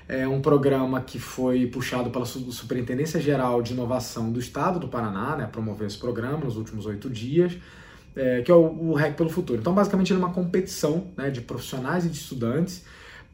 é 0.08 0.28
um 0.28 0.41
programa 0.41 1.00
que 1.00 1.19
foi 1.19 1.67
puxado 1.67 2.10
pela 2.10 2.26
Superintendência 2.26 3.21
Geral 3.21 3.62
de 3.62 3.74
Inovação 3.74 4.32
do 4.32 4.39
Estado 4.39 4.80
do 4.80 4.88
Paraná, 4.88 5.36
né, 5.36 5.45
promover 5.45 5.86
esse 5.86 5.97
programa 5.97 6.43
nos 6.43 6.58
últimos 6.58 6.88
oito 6.88 7.08
dias, 7.08 7.56
é, 8.15 8.41
que 8.41 8.50
é 8.50 8.56
o, 8.56 8.93
REC 8.95 9.15
pelo 9.15 9.30
Futuro. 9.30 9.60
Então, 9.60 9.76
basicamente, 9.76 10.12
é 10.12 10.15
uma 10.15 10.34
competição 10.34 11.12
né, 11.15 11.30
de 11.30 11.41
profissionais 11.41 12.04
e 12.04 12.10
de 12.10 12.17
estudantes 12.17 12.84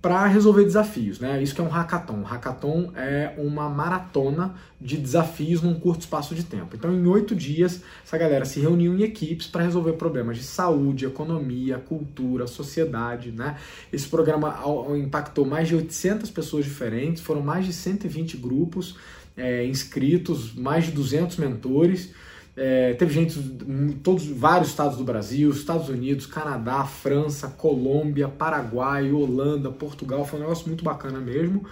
para 0.08 0.26
resolver 0.26 0.64
desafios, 0.64 1.20
né? 1.20 1.44
Isso 1.44 1.54
que 1.54 1.60
é 1.60 1.64
um 1.66 1.68
hackathon. 1.68 2.24
Hackathon 2.24 2.94
é 2.96 3.34
uma 3.38 3.70
maratona 3.70 4.56
de 4.80 4.96
desafios 4.96 5.62
num 5.62 5.78
curto 5.78 6.00
espaço 6.00 6.34
de 6.34 6.46
tempo. 6.46 6.78
Então, 6.78 6.96
em 6.96 7.06
oito 7.08 7.36
dias, 7.36 7.82
essa 8.06 8.18
galera 8.18 8.46
se 8.46 8.62
reuniu 8.62 8.98
em 8.98 9.04
equipes 9.04 9.48
para 9.48 9.66
resolver 9.66 9.92
problemas 9.94 10.38
de 10.38 10.44
saúde, 10.44 11.06
economia, 11.06 11.78
cultura, 11.78 12.48
sociedade, 12.48 13.34
né? 13.34 13.58
Esse 13.92 14.08
programa 14.08 14.58
impactou 14.98 15.44
mais 15.44 15.68
de 15.68 15.76
800 15.76 16.32
pessoas 16.32 16.64
diferentes, 16.64 17.22
foram 17.22 17.42
mais 17.42 17.66
de 17.66 17.74
120 17.74 18.38
grupos 18.38 18.96
é, 19.36 19.66
inscritos, 19.66 20.54
mais 20.54 20.86
de 20.86 20.92
200 20.92 21.36
mentores. 21.36 22.14
É, 22.60 22.96
teve 22.96 23.14
gente 23.14 23.40
de 23.40 23.96
todos, 23.98 24.26
vários 24.26 24.70
estados 24.70 24.98
do 24.98 25.04
Brasil, 25.04 25.52
Estados 25.52 25.90
Unidos, 25.90 26.26
Canadá, 26.26 26.84
França, 26.86 27.50
Colômbia, 27.50 28.28
Paraguai, 28.28 29.12
Holanda, 29.12 29.70
Portugal. 29.70 30.26
Foi 30.26 30.40
um 30.40 30.42
negócio 30.42 30.68
muito 30.68 30.84
bacana 30.84 31.20
mesmo. 31.20 31.64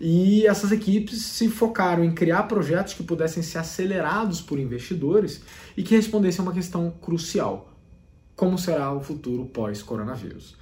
E 0.00 0.44
essas 0.44 0.72
equipes 0.72 1.22
se 1.22 1.48
focaram 1.48 2.02
em 2.02 2.12
criar 2.12 2.42
projetos 2.44 2.92
que 2.92 3.04
pudessem 3.04 3.40
ser 3.40 3.58
acelerados 3.58 4.40
por 4.40 4.58
investidores 4.58 5.44
e 5.76 5.82
que 5.84 5.94
respondessem 5.94 6.40
a 6.40 6.42
uma 6.42 6.52
questão 6.52 6.90
crucial: 7.00 7.72
como 8.34 8.58
será 8.58 8.92
o 8.92 9.00
futuro 9.00 9.44
pós-coronavírus? 9.44 10.56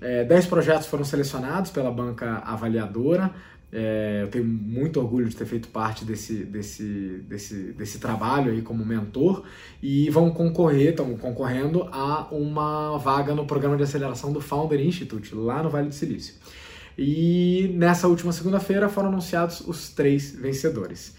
É, 0.00 0.24
dez 0.24 0.46
projetos 0.46 0.86
foram 0.86 1.04
selecionados 1.04 1.70
pela 1.70 1.90
banca 1.90 2.38
avaliadora. 2.38 3.34
É, 3.72 4.20
eu 4.22 4.28
tenho 4.28 4.44
muito 4.44 5.00
orgulho 5.00 5.28
de 5.28 5.34
ter 5.34 5.44
feito 5.44 5.68
parte 5.68 6.04
desse, 6.04 6.44
desse, 6.44 7.24
desse, 7.28 7.72
desse 7.72 7.98
trabalho 7.98 8.52
aí 8.52 8.62
como 8.62 8.86
mentor 8.86 9.42
e 9.82 10.08
vão 10.10 10.30
concorrer, 10.30 10.90
estão 10.90 11.16
concorrendo 11.16 11.82
a 11.90 12.28
uma 12.30 12.96
vaga 12.96 13.34
no 13.34 13.44
programa 13.44 13.76
de 13.76 13.82
aceleração 13.82 14.32
do 14.32 14.40
Founder 14.40 14.80
Institute, 14.80 15.34
lá 15.34 15.62
no 15.62 15.68
Vale 15.68 15.88
do 15.88 15.94
Silício. 15.94 16.34
E 16.96 17.74
nessa 17.74 18.08
última 18.08 18.32
segunda-feira 18.32 18.88
foram 18.88 19.08
anunciados 19.08 19.60
os 19.60 19.90
três 19.90 20.30
vencedores. 20.34 21.14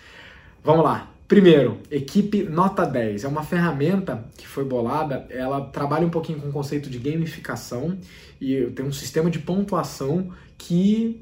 Vamos 0.64 0.84
lá. 0.84 1.12
Primeiro, 1.28 1.80
equipe 1.92 2.44
nota 2.44 2.86
10. 2.86 3.26
É 3.26 3.28
uma 3.28 3.44
ferramenta 3.44 4.26
que 4.38 4.48
foi 4.48 4.64
bolada, 4.64 5.28
ela 5.30 5.62
trabalha 5.66 6.08
um 6.08 6.10
pouquinho 6.10 6.40
com 6.40 6.48
o 6.48 6.52
conceito 6.54 6.90
de 6.90 6.98
gamificação 6.98 7.98
e 8.40 8.66
tem 8.68 8.86
um 8.86 8.94
sistema 8.94 9.30
de 9.30 9.38
pontuação 9.38 10.32
que 10.58 11.22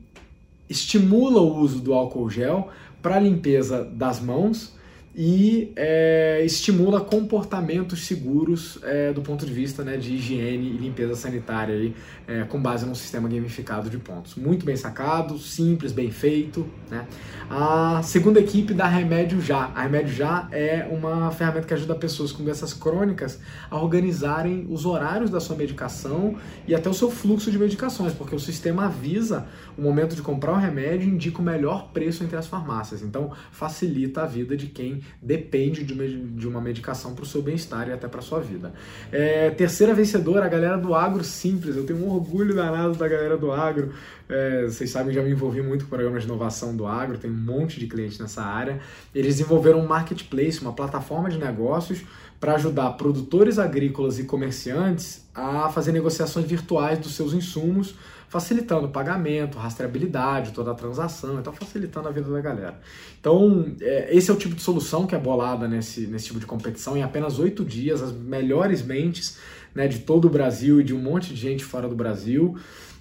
estimula 0.69 1.39
o 1.39 1.58
uso 1.58 1.80
do 1.80 1.93
álcool 1.93 2.30
gel 2.30 2.69
para 3.01 3.19
limpeza 3.19 3.84
das 3.84 4.19
mãos 4.19 4.75
e 5.17 5.71
é, 5.78 6.41
estimula 6.43 6.99
comportamentos 6.99 8.06
seguros 8.06 8.78
é, 8.84 9.13
do 9.13 9.21
ponto 9.21 9.45
de 9.45 9.54
vista 9.54 9.82
né, 9.82 9.95
de 9.95 10.15
higiene 10.15 10.67
e 10.67 10.78
limpeza 10.78 11.15
sanitária 11.15 11.73
aí, 11.73 11.95
é, 12.28 12.43
com 12.43 12.62
base 12.62 12.86
num 12.86 12.93
sistema 12.93 13.30
gamificado 13.30 13.89
de 13.89 13.97
pontos. 13.97 14.36
Muito 14.36 14.65
bem 14.65 14.75
sacado, 14.75 15.38
simples, 15.39 15.93
bem 15.93 16.12
feito. 16.12 16.67
Né? 16.91 17.08
A 17.49 18.01
segunda 18.04 18.41
equipe 18.41 18.73
da 18.73 18.88
Remédio 18.88 19.39
Já. 19.39 19.71
A 19.73 19.84
Remédio 19.84 20.13
Já 20.13 20.49
é 20.51 20.86
uma 20.91 21.32
ferramenta 21.32 21.65
que 21.65 21.73
ajuda 21.73 21.95
pessoas 21.95 22.34
com 22.34 22.43
doenças 22.43 22.73
crônicas 22.73 23.39
a 23.71 23.80
organizarem 23.80 24.67
os 24.69 24.86
horários 24.86 25.30
da 25.30 25.39
sua 25.39 25.56
medicação 25.56 26.36
e 26.67 26.75
até 26.75 26.89
o 26.89 26.93
seu 26.93 27.10
fluxo 27.10 27.49
de 27.49 27.58
medicações, 27.58 28.12
porque 28.12 28.36
o 28.36 28.39
sistema 28.39 28.88
avisa 28.88 29.47
o 29.78 29.82
momento 29.82 30.13
de 30.13 30.21
comprar 30.21 30.51
o 30.51 30.58
remédio 30.58 31.08
e 31.08 31.12
indica 31.12 31.39
o 31.39 31.43
melhor 31.43 31.91
preço 31.93 32.21
entre 32.21 32.36
as 32.36 32.47
farmácias. 32.47 33.01
Então 33.01 33.32
facilita 33.49 34.23
a 34.23 34.25
vida 34.25 34.58
de 34.58 34.67
quem 34.67 35.04
depende 35.21 35.83
de 35.83 36.47
uma 36.47 36.61
medicação 36.61 37.15
para 37.15 37.23
o 37.23 37.25
seu 37.25 37.41
bem-estar 37.41 37.87
e 37.87 37.91
até 37.91 38.07
para 38.07 38.19
a 38.19 38.23
sua 38.23 38.39
vida. 38.39 38.73
É, 39.11 39.49
terceira 39.51 39.93
vencedora, 39.93 40.45
a 40.45 40.49
galera 40.49 40.77
do 40.77 40.93
Agro 40.93 41.23
Simples. 41.23 41.75
Eu 41.75 41.85
tenho 41.85 41.99
um 41.99 42.09
orgulho 42.09 42.55
danado 42.55 42.95
da 42.95 43.07
galera 43.07 43.37
do 43.37 43.51
Agro. 43.51 43.91
É, 44.27 44.63
vocês 44.63 44.89
sabem, 44.89 45.13
já 45.13 45.21
me 45.21 45.31
envolvi 45.31 45.61
muito 45.61 45.85
com 45.85 45.89
programas 45.89 46.23
de 46.23 46.27
inovação 46.27 46.75
do 46.75 46.87
agro, 46.87 47.17
tem 47.17 47.29
um 47.29 47.35
monte 47.35 47.79
de 47.79 47.87
clientes 47.87 48.17
nessa 48.17 48.43
área. 48.43 48.79
Eles 49.13 49.37
desenvolveram 49.37 49.79
um 49.79 49.87
marketplace, 49.87 50.61
uma 50.61 50.73
plataforma 50.73 51.29
de 51.29 51.37
negócios 51.37 52.03
para 52.39 52.55
ajudar 52.55 52.91
produtores 52.91 53.59
agrícolas 53.59 54.19
e 54.19 54.23
comerciantes 54.23 55.25
a 55.33 55.69
fazer 55.69 55.91
negociações 55.91 56.45
virtuais 56.45 56.99
dos 56.99 57.15
seus 57.15 57.33
insumos 57.33 57.95
facilitando 58.35 58.87
o 58.87 58.89
pagamento, 58.89 59.57
rastreabilidade, 59.57 60.51
toda 60.51 60.71
a 60.71 60.73
transação, 60.73 61.39
então 61.39 61.53
facilitando 61.53 62.09
a 62.09 62.11
vida 62.11 62.29
da 62.29 62.41
galera. 62.41 62.77
Então, 63.17 63.73
é, 63.79 64.13
esse 64.13 64.29
é 64.29 64.33
o 64.33 64.35
tipo 64.35 64.53
de 64.53 64.61
solução 64.61 65.07
que 65.07 65.15
é 65.15 65.17
bolada 65.17 65.69
nesse, 65.69 66.05
nesse 66.07 66.25
tipo 66.25 66.39
de 66.41 66.45
competição. 66.45 66.97
Em 66.97 67.01
apenas 67.01 67.39
oito 67.39 67.63
dias, 67.63 68.01
as 68.01 68.11
melhores 68.11 68.81
mentes 68.81 69.37
né, 69.73 69.87
de 69.87 69.99
todo 69.99 70.25
o 70.25 70.29
Brasil 70.29 70.81
e 70.81 70.83
de 70.83 70.93
um 70.93 70.99
monte 70.99 71.33
de 71.33 71.39
gente 71.39 71.63
fora 71.63 71.87
do 71.87 71.95
Brasil. 71.95 72.57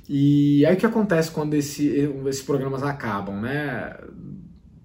E 0.08 0.64
aí 0.66 0.74
o 0.74 0.76
que 0.76 0.86
acontece 0.86 1.32
quando 1.32 1.54
esse, 1.54 1.88
esses 2.28 2.42
programas 2.42 2.84
acabam, 2.84 3.40
né? 3.40 3.96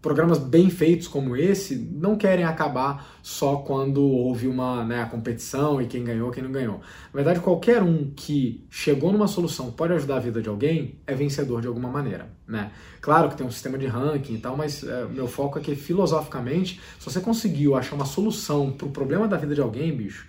Programas 0.02 0.38
bem 0.38 0.70
feitos 0.70 1.08
como 1.08 1.36
esse 1.36 1.76
não 1.76 2.16
querem 2.16 2.46
acabar 2.46 3.20
só 3.22 3.58
quando 3.58 4.02
houve 4.02 4.48
uma 4.48 4.84
né, 4.86 5.06
competição 5.06 5.82
e 5.82 5.88
quem 5.88 6.04
ganhou, 6.04 6.32
quem 6.32 6.42
não 6.42 6.52
ganhou. 6.52 6.76
Na 7.14 7.18
verdade, 7.22 7.40
qualquer 7.42 7.84
um 7.84 8.12
que 8.16 8.66
chegou 8.70 9.12
numa 9.12 9.28
solução 9.28 9.72
pode 9.72 9.94
ajudar 9.94 10.18
a 10.18 10.20
vida 10.20 10.42
de 10.42 10.48
alguém 10.48 11.00
é 11.06 11.14
vencedor 11.14 11.62
de 11.62 11.68
alguma 11.68 11.90
maneira. 11.90 12.30
Né? 12.48 12.72
Claro 13.02 13.30
que 13.30 13.36
tem 13.36 13.46
um 13.46 13.52
sistema 13.52 13.78
de 13.78 13.88
ranking 13.88 14.36
e 14.36 14.40
tal, 14.40 14.56
mas 14.56 14.84
é, 14.84 15.06
meu 15.06 15.28
foco 15.28 15.60
é 15.60 15.62
que 15.62 15.76
filosoficamente, 15.76 16.80
se 16.98 17.06
você 17.06 17.20
conseguiu 17.20 17.76
achar 17.76 17.96
uma 17.96 18.06
solução 18.06 18.72
para 18.72 18.88
o 18.88 18.92
problema 18.92 19.28
da 19.28 19.38
vida 19.38 19.54
de 19.54 19.62
alguém, 19.62 19.96
bicho, 19.96 20.28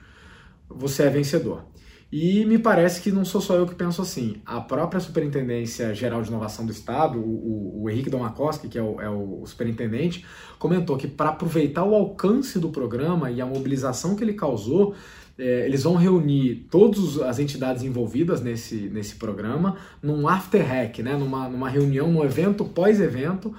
você 0.68 1.04
é 1.04 1.10
vencedor. 1.10 1.64
E 2.12 2.44
me 2.44 2.58
parece 2.58 3.00
que 3.00 3.12
não 3.12 3.24
sou 3.24 3.40
só 3.40 3.54
eu 3.54 3.66
que 3.66 3.74
penso 3.74 4.02
assim. 4.02 4.42
A 4.44 4.60
própria 4.60 4.98
Superintendência 4.98 5.94
Geral 5.94 6.22
de 6.22 6.28
Inovação 6.28 6.66
do 6.66 6.72
Estado, 6.72 7.20
o, 7.20 7.82
o, 7.82 7.90
Henrique 7.90 8.10
Domakoski, 8.10 8.68
que 8.68 8.76
é 8.76 8.82
o, 8.82 9.00
é 9.00 9.08
o 9.08 9.44
superintendente, 9.46 10.26
comentou 10.58 10.96
que 10.96 11.06
para 11.06 11.28
aproveitar 11.28 11.84
o 11.84 11.94
alcance 11.94 12.58
do 12.58 12.70
programa 12.70 13.30
e 13.30 13.40
a 13.40 13.46
mobilização 13.46 14.16
que 14.16 14.24
ele 14.24 14.32
causou, 14.32 14.96
é, 15.38 15.66
eles 15.66 15.84
vão 15.84 15.94
reunir 15.94 16.66
todas 16.68 17.20
as 17.20 17.38
entidades 17.38 17.84
envolvidas 17.84 18.40
nesse, 18.40 18.88
nesse 18.88 19.14
programa 19.14 19.76
num 20.02 20.26
after 20.26 20.66
hack, 20.66 20.98
né? 20.98 21.16
numa, 21.16 21.48
numa 21.48 21.68
reunião, 21.68 22.10
num 22.10 22.24
evento 22.24 22.64
pós-evento, 22.64 23.54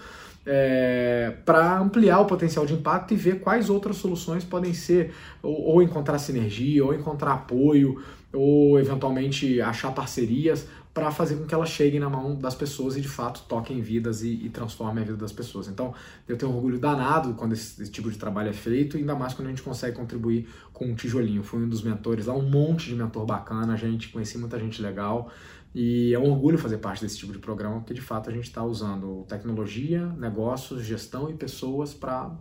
é, 0.45 1.35
para 1.45 1.79
ampliar 1.79 2.19
o 2.19 2.25
potencial 2.25 2.65
de 2.65 2.73
impacto 2.73 3.13
e 3.13 3.17
ver 3.17 3.39
quais 3.39 3.69
outras 3.69 3.95
soluções 3.95 4.43
podem 4.43 4.73
ser, 4.73 5.13
ou, 5.41 5.53
ou 5.53 5.81
encontrar 5.81 6.17
sinergia, 6.17 6.83
ou 6.83 6.93
encontrar 6.93 7.33
apoio, 7.33 8.01
ou 8.33 8.79
eventualmente 8.79 9.59
achar 9.61 9.91
parcerias 9.91 10.67
para 10.93 11.09
fazer 11.09 11.35
com 11.35 11.45
que 11.45 11.53
elas 11.53 11.69
cheguem 11.69 11.99
na 11.99 12.09
mão 12.09 12.35
das 12.35 12.53
pessoas 12.53 12.97
e 12.97 13.01
de 13.01 13.07
fato 13.07 13.45
toquem 13.47 13.81
vidas 13.81 14.23
e, 14.23 14.33
e 14.45 14.49
transformem 14.49 15.03
a 15.03 15.05
vida 15.05 15.17
das 15.17 15.31
pessoas. 15.31 15.67
Então 15.67 15.93
eu 16.27 16.37
tenho 16.37 16.51
um 16.51 16.55
orgulho 16.55 16.77
danado 16.77 17.33
quando 17.33 17.53
esse, 17.53 17.81
esse, 17.81 17.91
tipo 17.91 18.11
de 18.11 18.17
trabalho 18.17 18.49
é 18.49 18.53
feito, 18.53 18.97
ainda 18.97 19.15
mais 19.15 19.33
quando 19.33 19.47
a 19.47 19.49
gente 19.51 19.61
consegue 19.61 19.95
contribuir 19.95 20.49
com 20.73 20.85
um 20.85 20.95
tijolinho. 20.95 21.43
Fui 21.43 21.61
um 21.61 21.69
dos 21.69 21.81
mentores 21.81 22.25
lá, 22.25 22.35
um 22.35 22.49
monte 22.49 22.89
de 22.89 22.95
mentor 22.95 23.25
bacana, 23.25 23.73
a 23.73 23.77
gente 23.77 24.09
conheci 24.09 24.37
muita 24.37 24.59
gente 24.59 24.81
legal. 24.81 25.31
E 25.73 26.13
é 26.13 26.19
um 26.19 26.29
orgulho 26.29 26.57
fazer 26.57 26.79
parte 26.79 27.01
desse 27.01 27.17
tipo 27.17 27.31
de 27.31 27.39
programa, 27.39 27.77
porque 27.77 27.93
de 27.93 28.01
fato 28.01 28.29
a 28.29 28.33
gente 28.33 28.43
está 28.43 28.61
usando 28.61 29.23
tecnologia, 29.29 30.05
negócios, 30.17 30.83
gestão 30.83 31.29
e 31.29 31.33
pessoas 31.33 31.93
para 31.93 32.35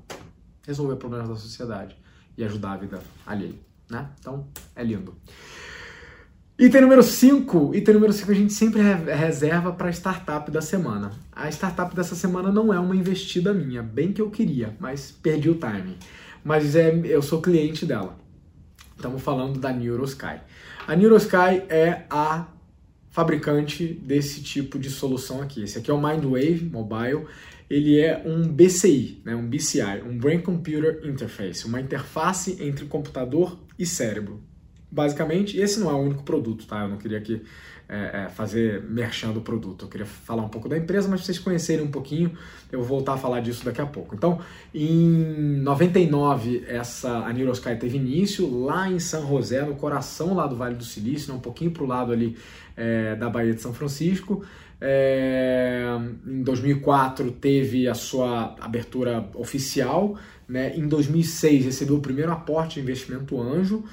resolver 0.66 0.96
problemas 0.96 1.28
da 1.28 1.36
sociedade 1.36 1.96
e 2.36 2.42
ajudar 2.42 2.72
a 2.72 2.76
vida 2.76 3.00
alheia. 3.24 3.54
Né? 3.88 4.10
Então 4.18 4.48
é 4.74 4.82
lindo. 4.82 5.14
Item 6.60 6.82
número 6.82 7.02
5. 7.02 7.74
Item 7.74 7.94
número 7.94 8.12
5 8.12 8.30
a 8.30 8.34
gente 8.34 8.52
sempre 8.52 8.82
reserva 8.82 9.72
para 9.72 9.88
a 9.88 9.90
startup 9.90 10.50
da 10.50 10.60
semana. 10.60 11.10
A 11.32 11.48
startup 11.48 11.96
dessa 11.96 12.14
semana 12.14 12.52
não 12.52 12.70
é 12.70 12.78
uma 12.78 12.94
investida 12.94 13.54
minha, 13.54 13.82
bem 13.82 14.12
que 14.12 14.20
eu 14.20 14.30
queria, 14.30 14.76
mas 14.78 15.10
perdi 15.10 15.48
o 15.48 15.54
timing. 15.54 15.96
Mas 16.44 16.76
é, 16.76 17.00
eu 17.06 17.22
sou 17.22 17.40
cliente 17.40 17.86
dela. 17.86 18.14
Estamos 18.94 19.22
falando 19.22 19.58
da 19.58 19.72
Neurosky. 19.72 20.38
A 20.86 20.94
Neurosky 20.94 21.64
é 21.70 22.04
a 22.10 22.46
fabricante 23.08 23.86
desse 23.86 24.42
tipo 24.42 24.78
de 24.78 24.90
solução 24.90 25.40
aqui. 25.40 25.62
Esse 25.62 25.78
aqui 25.78 25.90
é 25.90 25.94
o 25.94 25.98
Mindwave 25.98 26.68
Mobile. 26.70 27.24
Ele 27.70 27.98
é 27.98 28.22
um 28.26 28.46
BCI, 28.46 29.22
né, 29.24 29.34
um 29.34 29.48
BCI, 29.48 30.02
um 30.06 30.18
Brain 30.18 30.42
Computer 30.42 31.00
Interface, 31.04 31.64
uma 31.64 31.80
interface 31.80 32.62
entre 32.62 32.84
computador 32.84 33.58
e 33.78 33.86
cérebro. 33.86 34.49
Basicamente, 34.90 35.58
esse 35.58 35.78
não 35.78 35.90
é 35.90 35.94
o 35.94 35.98
único 35.98 36.22
produto, 36.22 36.66
tá? 36.66 36.82
Eu 36.82 36.88
não 36.88 36.96
queria 36.96 37.18
aqui 37.18 37.42
é, 37.88 38.24
é, 38.24 38.28
fazer 38.28 38.82
merchan 38.82 39.32
do 39.32 39.40
produto. 39.40 39.84
Eu 39.84 39.88
queria 39.88 40.06
falar 40.06 40.42
um 40.42 40.48
pouco 40.48 40.68
da 40.68 40.78
empresa, 40.78 41.08
mas 41.08 41.24
vocês 41.24 41.38
conhecerem 41.38 41.84
um 41.84 41.90
pouquinho, 41.90 42.32
eu 42.70 42.78
vou 42.78 42.88
voltar 42.98 43.14
a 43.14 43.16
falar 43.16 43.40
disso 43.40 43.64
daqui 43.64 43.80
a 43.80 43.86
pouco. 43.86 44.14
Então, 44.14 44.38
em 44.74 45.60
99, 45.60 46.64
essa, 46.68 47.18
a 47.18 47.32
Neurosky 47.32 47.74
teve 47.76 47.96
início 47.96 48.64
lá 48.64 48.88
em 48.88 48.98
San 48.98 49.26
José, 49.26 49.62
no 49.62 49.74
coração 49.74 50.34
lá 50.34 50.46
do 50.46 50.54
Vale 50.56 50.76
do 50.76 50.84
Silício, 50.84 51.32
né, 51.32 51.38
um 51.38 51.42
pouquinho 51.42 51.72
para 51.72 51.82
o 51.82 51.86
lado 51.86 52.12
ali 52.12 52.36
é, 52.76 53.16
da 53.16 53.28
Baía 53.28 53.54
de 53.54 53.60
São 53.60 53.74
Francisco. 53.74 54.44
É, 54.80 55.84
em 56.26 56.42
2004 56.42 57.32
teve 57.32 57.86
a 57.86 57.94
sua 57.94 58.56
abertura 58.60 59.28
oficial, 59.34 60.16
né? 60.48 60.74
em 60.74 60.88
2006 60.88 61.66
recebeu 61.66 61.96
o 61.96 62.00
primeiro 62.00 62.32
aporte 62.32 62.74
de 62.74 62.80
investimento 62.80 63.38
anjo, 63.40 63.84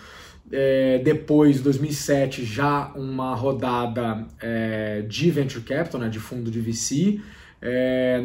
é, 0.52 1.00
depois, 1.00 1.62
2007, 1.62 2.46
já 2.46 2.92
uma 2.96 3.36
rodada 3.36 4.26
é, 4.40 5.02
de 5.02 5.30
venture 5.30 5.64
capital, 5.64 6.00
né, 6.02 6.10
de 6.10 6.20
fundo 6.20 6.50
de 6.50 6.62
VC, 6.62 7.20
é, 7.62 8.22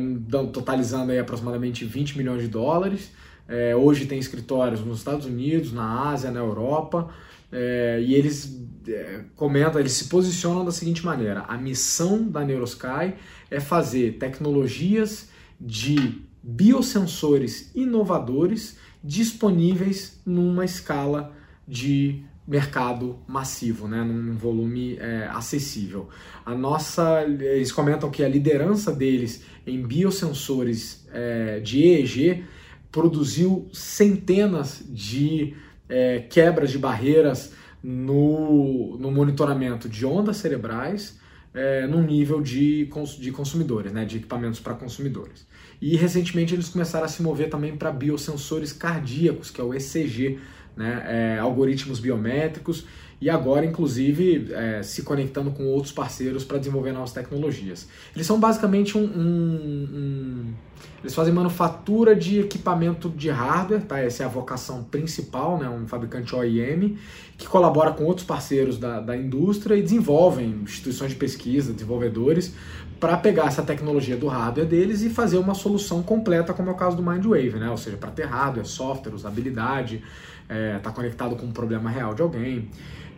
totalizando 0.52 1.10
aí 1.10 1.18
aproximadamente 1.18 1.84
20 1.84 2.16
milhões 2.16 2.42
de 2.42 2.48
dólares. 2.48 3.10
É, 3.48 3.74
hoje 3.74 4.06
tem 4.06 4.18
escritórios 4.18 4.84
nos 4.84 4.98
Estados 4.98 5.26
Unidos, 5.26 5.72
na 5.72 6.10
Ásia, 6.10 6.30
na 6.30 6.38
Europa, 6.38 7.08
é, 7.50 8.00
e 8.00 8.14
eles 8.14 8.64
é, 8.88 9.24
comentam, 9.34 9.80
eles 9.80 9.92
se 9.92 10.04
posicionam 10.08 10.64
da 10.64 10.70
seguinte 10.70 11.04
maneira: 11.04 11.40
a 11.48 11.58
missão 11.58 12.22
da 12.22 12.44
Neurosky 12.44 13.14
é 13.50 13.60
fazer 13.60 14.12
tecnologias 14.18 15.28
de 15.60 16.22
biosensores 16.42 17.70
inovadores 17.74 18.78
disponíveis 19.02 20.20
numa 20.24 20.64
escala 20.64 21.32
de 21.66 22.24
mercado 22.46 23.18
massivo, 23.26 23.86
né, 23.86 24.02
num 24.02 24.36
volume 24.36 24.96
é, 24.98 25.28
acessível. 25.32 26.08
A 26.44 26.54
nossa, 26.54 27.22
eles 27.22 27.70
comentam 27.70 28.10
que 28.10 28.24
a 28.24 28.28
liderança 28.28 28.92
deles 28.92 29.44
em 29.66 29.80
biosensores 29.80 31.06
é, 31.12 31.60
de 31.60 31.82
EEG 31.82 32.44
produziu 32.90 33.68
centenas 33.72 34.82
de 34.88 35.54
é, 35.88 36.20
quebras 36.20 36.70
de 36.70 36.78
barreiras 36.78 37.52
no, 37.82 38.96
no 38.98 39.10
monitoramento 39.10 39.88
de 39.88 40.04
ondas 40.04 40.36
cerebrais 40.36 41.20
é, 41.54 41.86
no 41.86 42.02
nível 42.02 42.40
de, 42.40 42.88
de 43.18 43.30
consumidores, 43.30 43.92
né, 43.92 44.04
de 44.04 44.18
equipamentos 44.18 44.58
para 44.58 44.74
consumidores. 44.74 45.46
E 45.80 45.96
recentemente 45.96 46.54
eles 46.54 46.68
começaram 46.68 47.04
a 47.04 47.08
se 47.08 47.22
mover 47.22 47.50
também 47.50 47.76
para 47.76 47.90
biosensores 47.90 48.72
cardíacos, 48.72 49.50
que 49.50 49.60
é 49.60 49.64
o 49.64 49.74
ECG, 49.74 50.38
né, 50.76 51.04
é, 51.06 51.38
algoritmos 51.38 52.00
biométricos, 52.00 52.86
e 53.22 53.30
agora, 53.30 53.64
inclusive, 53.64 54.52
é, 54.52 54.82
se 54.82 55.04
conectando 55.04 55.52
com 55.52 55.64
outros 55.66 55.92
parceiros 55.92 56.44
para 56.44 56.58
desenvolver 56.58 56.90
novas 56.90 57.12
tecnologias. 57.12 57.86
Eles 58.16 58.26
são 58.26 58.40
basicamente 58.40 58.98
um, 58.98 59.04
um, 59.04 59.88
um, 59.94 60.54
Eles 61.00 61.14
fazem 61.14 61.32
manufatura 61.32 62.16
de 62.16 62.40
equipamento 62.40 63.08
de 63.08 63.30
hardware, 63.30 63.82
tá? 63.82 64.00
essa 64.00 64.24
é 64.24 64.26
a 64.26 64.28
vocação 64.28 64.82
principal, 64.82 65.56
né? 65.56 65.68
um 65.68 65.86
fabricante 65.86 66.34
OEM, 66.34 66.98
que 67.38 67.46
colabora 67.46 67.92
com 67.92 68.02
outros 68.02 68.26
parceiros 68.26 68.76
da, 68.76 68.98
da 68.98 69.16
indústria 69.16 69.76
e 69.76 69.82
desenvolvem 69.82 70.60
instituições 70.64 71.12
de 71.12 71.16
pesquisa, 71.16 71.72
desenvolvedores, 71.72 72.56
para 72.98 73.16
pegar 73.16 73.46
essa 73.46 73.62
tecnologia 73.62 74.16
do 74.16 74.26
hardware 74.26 74.66
deles 74.66 75.02
e 75.02 75.10
fazer 75.10 75.36
uma 75.36 75.54
solução 75.54 76.02
completa, 76.02 76.52
como 76.52 76.70
é 76.70 76.72
o 76.72 76.76
caso 76.76 76.96
do 76.96 77.04
Mindwave, 77.04 77.56
né? 77.60 77.70
ou 77.70 77.76
seja, 77.76 77.96
para 77.96 78.10
ter 78.10 78.26
hardware, 78.26 78.66
software, 78.66 79.14
usabilidade, 79.14 80.02
está 80.42 80.54
é, 80.54 80.78
tá 80.78 80.90
conectado 80.90 81.36
com 81.36 81.46
um 81.46 81.52
problema 81.52 81.90
real 81.90 82.14
de 82.14 82.22
alguém. 82.22 82.68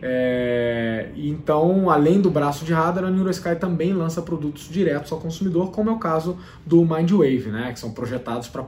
É, 0.01 1.09
então, 1.15 1.89
além 1.89 2.21
do 2.21 2.29
braço 2.29 2.65
de 2.65 2.73
hardware, 2.73 3.07
a 3.07 3.11
NeuroSky 3.11 3.55
também 3.55 3.93
lança 3.93 4.21
produtos 4.21 4.69
diretos 4.69 5.11
ao 5.11 5.19
consumidor, 5.19 5.71
como 5.71 5.89
é 5.89 5.93
o 5.93 5.97
caso 5.97 6.37
do 6.65 6.83
Mindwave, 6.85 7.49
né, 7.49 7.71
que 7.71 7.79
são 7.79 7.91
projetados 7.91 8.47
para 8.47 8.63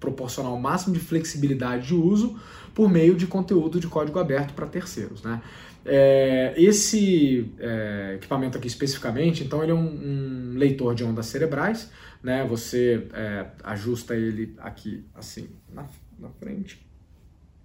proporcionar 0.00 0.52
o 0.52 0.60
máximo 0.60 0.94
de 0.94 1.00
flexibilidade 1.00 1.88
de 1.88 1.94
uso 1.94 2.38
por 2.74 2.90
meio 2.90 3.14
de 3.14 3.26
conteúdo 3.26 3.78
de 3.78 3.86
código 3.86 4.18
aberto 4.18 4.54
para 4.54 4.66
terceiros. 4.66 5.22
Né. 5.22 5.40
É, 5.84 6.54
esse 6.56 7.52
é, 7.58 8.14
equipamento 8.16 8.56
aqui 8.56 8.66
especificamente, 8.66 9.44
então 9.44 9.62
ele 9.62 9.70
é 9.70 9.74
um, 9.74 10.54
um 10.54 10.54
leitor 10.56 10.94
de 10.94 11.04
ondas 11.04 11.26
cerebrais, 11.26 11.90
né, 12.22 12.44
você 12.44 13.06
é, 13.12 13.46
ajusta 13.62 14.16
ele 14.16 14.54
aqui 14.58 15.04
assim 15.14 15.50
na, 15.72 15.84
na 16.18 16.30
frente. 16.30 16.84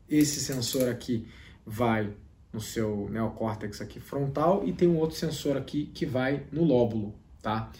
Esse 0.09 0.39
sensor 0.39 0.89
aqui 0.89 1.27
vai 1.65 2.09
no 2.51 2.59
seu 2.59 3.07
neocórtex 3.11 3.79
aqui 3.81 3.99
frontal 3.99 4.63
e 4.65 4.73
tem 4.73 4.87
um 4.87 4.97
outro 4.97 5.15
sensor 5.15 5.55
aqui 5.55 5.89
que 5.93 6.05
vai 6.05 6.43
no 6.51 6.63
lóbulo, 6.63 7.13
tá? 7.41 7.71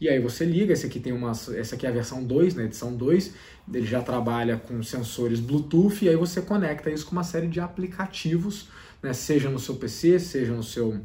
E 0.00 0.08
aí 0.08 0.20
você 0.20 0.44
liga, 0.44 0.72
esse 0.72 0.86
aqui 0.86 1.00
tem 1.00 1.12
uma, 1.12 1.32
essa 1.32 1.74
aqui 1.74 1.84
é 1.84 1.88
a 1.88 1.92
versão 1.92 2.22
2, 2.22 2.54
na 2.54 2.62
né, 2.62 2.68
edição 2.68 2.94
2, 2.94 3.34
ele 3.72 3.86
já 3.86 4.00
trabalha 4.00 4.56
com 4.56 4.80
sensores 4.82 5.40
Bluetooth 5.40 6.04
e 6.04 6.08
aí 6.08 6.14
você 6.14 6.40
conecta 6.40 6.88
isso 6.88 7.06
com 7.06 7.12
uma 7.12 7.24
série 7.24 7.48
de 7.48 7.58
aplicativos, 7.58 8.68
né, 9.02 9.12
seja 9.12 9.50
no 9.50 9.58
seu 9.58 9.74
PC, 9.74 10.20
seja 10.20 10.52
no 10.52 10.62
seu 10.62 11.00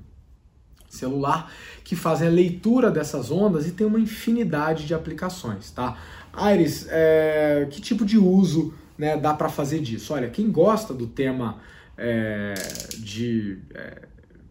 celular, 0.87 1.51
que 1.83 1.95
fazem 1.95 2.27
a 2.27 2.31
leitura 2.31 2.91
dessas 2.91 3.31
ondas 3.31 3.67
e 3.67 3.71
tem 3.71 3.87
uma 3.87 3.99
infinidade 3.99 4.85
de 4.85 4.93
aplicações, 4.93 5.71
tá? 5.71 5.97
Aires, 6.31 6.85
é, 6.89 7.67
que 7.71 7.81
tipo 7.81 8.05
de 8.05 8.19
uso 8.19 8.75
né, 8.97 9.17
dá 9.17 9.33
para 9.33 9.49
fazer 9.49 9.79
disso? 9.79 10.13
Olha, 10.13 10.29
quem 10.29 10.51
gosta 10.51 10.93
do 10.93 11.07
tema 11.07 11.59
é, 11.97 12.53
de 12.97 13.59
é, 13.73 14.01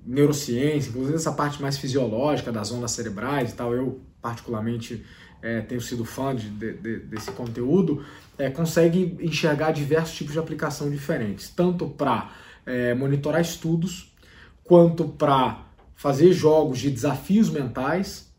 neurociência, 0.05 0.91
inclusive 0.91 1.17
essa 1.17 1.33
parte 1.33 1.61
mais 1.61 1.79
fisiológica 1.79 2.51
das 2.51 2.71
ondas 2.73 2.91
cerebrais 2.93 3.53
e 3.53 3.55
tal, 3.55 3.75
eu 3.75 4.01
particularmente 4.21 5.05
é, 5.41 5.61
tenho 5.61 5.81
sido 5.81 6.05
fã 6.05 6.35
de, 6.35 6.49
de, 6.51 6.73
de, 6.75 6.97
desse 7.01 7.33
conteúdo, 7.33 8.05
é, 8.39 8.49
consegue 8.51 9.19
enxergar 9.21 9.73
diversos 9.73 10.17
tipos 10.17 10.33
de 10.33 10.39
aplicação 10.39 10.89
diferentes, 10.89 11.49
tanto 11.51 11.89
para 11.89 12.31
é, 12.65 12.95
monitorar 12.95 13.41
estudos, 13.41 14.15
quanto 14.63 15.05
para 15.09 15.67
fazer 15.95 16.33
jogos 16.33 16.79
de 16.79 16.91
desafios 16.91 17.51
mentais, 17.51 18.33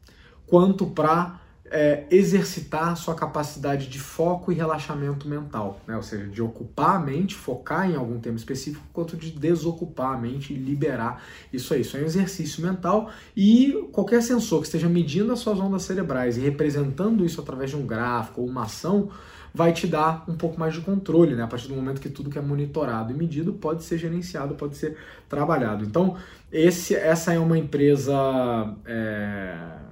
quanto 0.48 0.88
para 0.88 1.42
é, 1.74 2.04
exercitar 2.12 2.96
sua 2.96 3.16
capacidade 3.16 3.88
de 3.88 4.00
foco 4.00 4.52
e 4.52 4.56
relaxamento 4.56 5.28
mental, 5.28 5.82
né? 5.88 5.96
ou 5.96 6.04
seja, 6.04 6.28
de 6.28 6.40
ocupar 6.40 6.98
a 6.98 7.00
mente, 7.00 7.34
focar 7.34 7.90
em 7.90 7.96
algum 7.96 8.20
tema 8.20 8.38
específico, 8.38 8.86
quanto 8.94 9.18
de 9.18 9.32
desocupar 9.32 10.14
a 10.14 10.18
mente 10.18 10.54
e 10.54 10.56
liberar 10.56 11.24
isso 11.52 11.74
aí. 11.74 11.82
Isso 11.82 11.98
é 11.98 12.02
um 12.02 12.06
exercício 12.06 12.64
mental 12.64 13.10
e 13.36 13.90
qualquer 13.92 14.22
sensor 14.22 14.60
que 14.60 14.68
esteja 14.68 14.88
medindo 14.88 15.34
as 15.34 15.40
suas 15.40 15.60
ondas 15.60 15.82
cerebrais 15.82 16.38
e 16.38 16.42
representando 16.42 17.26
isso 17.26 17.42
através 17.42 17.72
de 17.72 17.76
um 17.76 17.88
gráfico 17.88 18.42
ou 18.42 18.48
uma 18.48 18.66
ação, 18.66 19.10
vai 19.52 19.74
te 19.74 19.88
dar 19.88 20.26
um 20.28 20.36
pouco 20.36 20.60
mais 20.60 20.76
de 20.76 20.82
controle, 20.82 21.36
né? 21.36 21.42
A 21.42 21.48
partir 21.48 21.68
do 21.68 21.76
momento 21.76 22.00
que 22.00 22.10
tudo 22.10 22.30
que 22.30 22.38
é 22.38 22.42
monitorado 22.42 23.12
e 23.12 23.16
medido 23.16 23.52
pode 23.54 23.84
ser 23.84 23.98
gerenciado, 23.98 24.54
pode 24.54 24.78
ser 24.78 24.96
trabalhado. 25.28 25.84
Então, 25.84 26.18
esse, 26.52 26.96
essa 26.96 27.34
é 27.34 27.40
uma 27.40 27.58
empresa. 27.58 28.14
É 28.86 29.83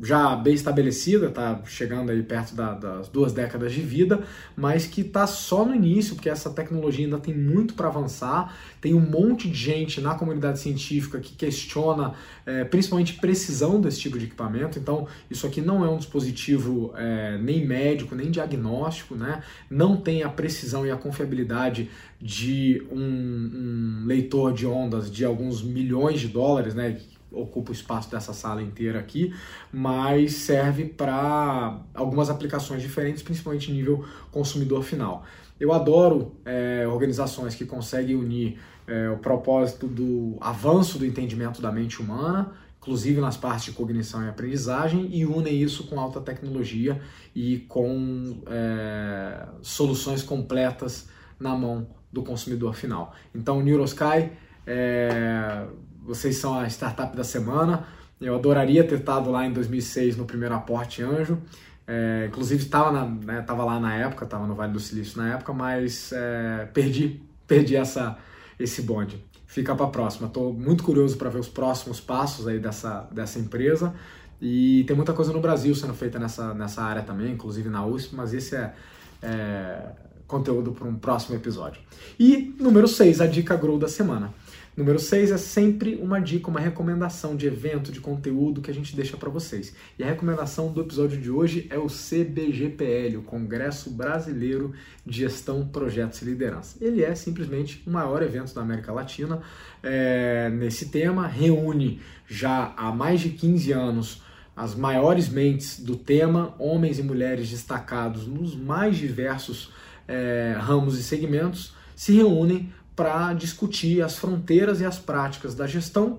já 0.00 0.34
bem 0.34 0.54
estabelecida, 0.54 1.26
está 1.28 1.60
chegando 1.66 2.10
aí 2.10 2.22
perto 2.22 2.54
da, 2.54 2.74
das 2.74 3.08
duas 3.08 3.32
décadas 3.32 3.72
de 3.72 3.80
vida, 3.80 4.24
mas 4.56 4.86
que 4.86 5.02
está 5.02 5.26
só 5.26 5.64
no 5.64 5.74
início, 5.74 6.16
porque 6.16 6.28
essa 6.28 6.50
tecnologia 6.50 7.04
ainda 7.04 7.18
tem 7.18 7.34
muito 7.34 7.74
para 7.74 7.88
avançar. 7.88 8.56
Tem 8.80 8.92
um 8.92 9.00
monte 9.00 9.48
de 9.48 9.56
gente 9.56 10.00
na 10.00 10.14
comunidade 10.14 10.58
científica 10.58 11.20
que 11.20 11.34
questiona 11.34 12.14
é, 12.44 12.64
principalmente 12.64 13.14
precisão 13.14 13.80
desse 13.80 14.00
tipo 14.00 14.18
de 14.18 14.24
equipamento. 14.24 14.78
Então, 14.78 15.06
isso 15.30 15.46
aqui 15.46 15.60
não 15.60 15.84
é 15.84 15.88
um 15.88 15.96
dispositivo 15.96 16.92
é, 16.96 17.38
nem 17.38 17.64
médico, 17.64 18.14
nem 18.14 18.30
diagnóstico, 18.30 19.14
né? 19.14 19.42
não 19.70 19.96
tem 19.96 20.22
a 20.22 20.28
precisão 20.28 20.86
e 20.86 20.90
a 20.90 20.96
confiabilidade 20.96 21.90
de 22.20 22.82
um, 22.90 23.00
um 23.00 24.06
leitor 24.06 24.52
de 24.52 24.66
ondas 24.66 25.10
de 25.10 25.24
alguns 25.24 25.62
milhões 25.62 26.20
de 26.20 26.28
dólares, 26.28 26.74
né? 26.74 26.98
Ocupa 27.34 27.70
o 27.70 27.72
espaço 27.72 28.10
dessa 28.10 28.32
sala 28.32 28.62
inteira 28.62 28.98
aqui, 28.98 29.34
mas 29.72 30.32
serve 30.32 30.84
para 30.84 31.80
algumas 31.94 32.30
aplicações 32.30 32.82
diferentes, 32.82 33.22
principalmente 33.22 33.70
nível 33.72 34.04
consumidor 34.30 34.82
final. 34.82 35.24
Eu 35.58 35.72
adoro 35.72 36.32
é, 36.44 36.86
organizações 36.86 37.54
que 37.54 37.64
conseguem 37.64 38.16
unir 38.16 38.58
é, 38.86 39.08
o 39.10 39.18
propósito 39.18 39.86
do 39.86 40.36
avanço 40.40 40.98
do 40.98 41.06
entendimento 41.06 41.62
da 41.62 41.70
mente 41.70 42.02
humana, 42.02 42.52
inclusive 42.78 43.20
nas 43.20 43.36
partes 43.36 43.64
de 43.66 43.72
cognição 43.72 44.22
e 44.24 44.28
aprendizagem, 44.28 45.08
e 45.10 45.24
unem 45.24 45.62
isso 45.62 45.86
com 45.86 45.98
alta 45.98 46.20
tecnologia 46.20 47.00
e 47.34 47.60
com 47.60 48.42
é, 48.46 49.46
soluções 49.62 50.22
completas 50.22 51.08
na 51.40 51.56
mão 51.56 51.86
do 52.12 52.22
consumidor 52.22 52.74
final. 52.74 53.14
Então, 53.34 53.62
Neurosky 53.62 54.30
é, 54.66 55.66
vocês 56.04 56.36
são 56.36 56.58
a 56.58 56.66
startup 56.68 57.16
da 57.16 57.24
semana. 57.24 57.86
Eu 58.20 58.34
adoraria 58.34 58.84
ter 58.84 58.98
estado 58.98 59.30
lá 59.30 59.46
em 59.46 59.52
2006 59.52 60.16
no 60.16 60.24
primeiro 60.24 60.54
aporte 60.54 61.02
anjo. 61.02 61.38
É, 61.86 62.26
inclusive 62.28 62.62
estava 62.62 62.92
né, 62.92 63.44
lá 63.46 63.80
na 63.80 63.94
época, 63.94 64.24
estava 64.24 64.46
no 64.46 64.54
Vale 64.54 64.72
do 64.72 64.80
Silício 64.80 65.20
na 65.20 65.34
época, 65.34 65.52
mas 65.52 66.12
é, 66.12 66.68
perdi, 66.72 67.20
perdi 67.46 67.76
essa, 67.76 68.16
esse 68.58 68.82
bonde. 68.82 69.22
Fica 69.46 69.74
para 69.74 69.86
a 69.86 69.90
próxima. 69.90 70.26
Estou 70.26 70.52
muito 70.52 70.84
curioso 70.84 71.16
para 71.16 71.30
ver 71.30 71.38
os 71.38 71.48
próximos 71.48 72.00
passos 72.00 72.46
aí 72.46 72.58
dessa, 72.58 73.08
dessa 73.10 73.38
empresa. 73.38 73.94
E 74.40 74.84
tem 74.84 74.96
muita 74.96 75.12
coisa 75.12 75.32
no 75.32 75.40
Brasil 75.40 75.74
sendo 75.74 75.94
feita 75.94 76.18
nessa, 76.18 76.52
nessa 76.54 76.82
área 76.82 77.02
também, 77.02 77.32
inclusive 77.32 77.68
na 77.68 77.84
USP, 77.86 78.14
mas 78.14 78.34
esse 78.34 78.56
é, 78.56 78.74
é 79.22 79.92
conteúdo 80.26 80.72
para 80.72 80.86
um 80.88 80.94
próximo 80.94 81.36
episódio. 81.36 81.80
E 82.18 82.54
número 82.58 82.88
6, 82.88 83.20
a 83.20 83.26
dica 83.26 83.56
Grow 83.56 83.78
da 83.78 83.88
semana. 83.88 84.32
Número 84.76 84.98
6 84.98 85.30
é 85.30 85.38
sempre 85.38 85.94
uma 85.94 86.18
dica, 86.18 86.50
uma 86.50 86.58
recomendação 86.58 87.36
de 87.36 87.46
evento, 87.46 87.92
de 87.92 88.00
conteúdo 88.00 88.60
que 88.60 88.72
a 88.72 88.74
gente 88.74 88.96
deixa 88.96 89.16
para 89.16 89.30
vocês. 89.30 89.72
E 89.96 90.02
a 90.02 90.06
recomendação 90.06 90.72
do 90.72 90.80
episódio 90.80 91.20
de 91.20 91.30
hoje 91.30 91.68
é 91.70 91.78
o 91.78 91.86
CBGPL, 91.86 93.18
o 93.18 93.22
Congresso 93.22 93.88
Brasileiro 93.88 94.72
de 95.06 95.20
Gestão, 95.20 95.64
Projetos 95.64 96.20
e 96.22 96.24
Liderança. 96.24 96.76
Ele 96.80 97.04
é 97.04 97.14
simplesmente 97.14 97.84
o 97.86 97.90
maior 97.90 98.20
evento 98.20 98.52
da 98.52 98.62
América 98.62 98.92
Latina 98.92 99.42
é, 99.80 100.50
nesse 100.50 100.86
tema, 100.86 101.28
reúne 101.28 102.00
já 102.26 102.74
há 102.76 102.90
mais 102.90 103.20
de 103.20 103.28
15 103.30 103.70
anos 103.70 104.22
as 104.56 104.74
maiores 104.74 105.28
mentes 105.28 105.80
do 105.80 105.96
tema, 105.96 106.54
homens 106.58 106.98
e 106.98 107.02
mulheres 107.02 107.48
destacados 107.48 108.26
nos 108.26 108.56
mais 108.56 108.96
diversos 108.96 109.72
é, 110.06 110.56
ramos 110.58 110.98
e 110.98 111.02
segmentos, 111.02 111.74
se 111.94 112.12
reúnem 112.12 112.72
para 112.94 113.32
discutir 113.32 114.02
as 114.02 114.16
fronteiras 114.16 114.80
e 114.80 114.84
as 114.84 114.98
práticas 114.98 115.54
da 115.54 115.66
gestão, 115.66 116.18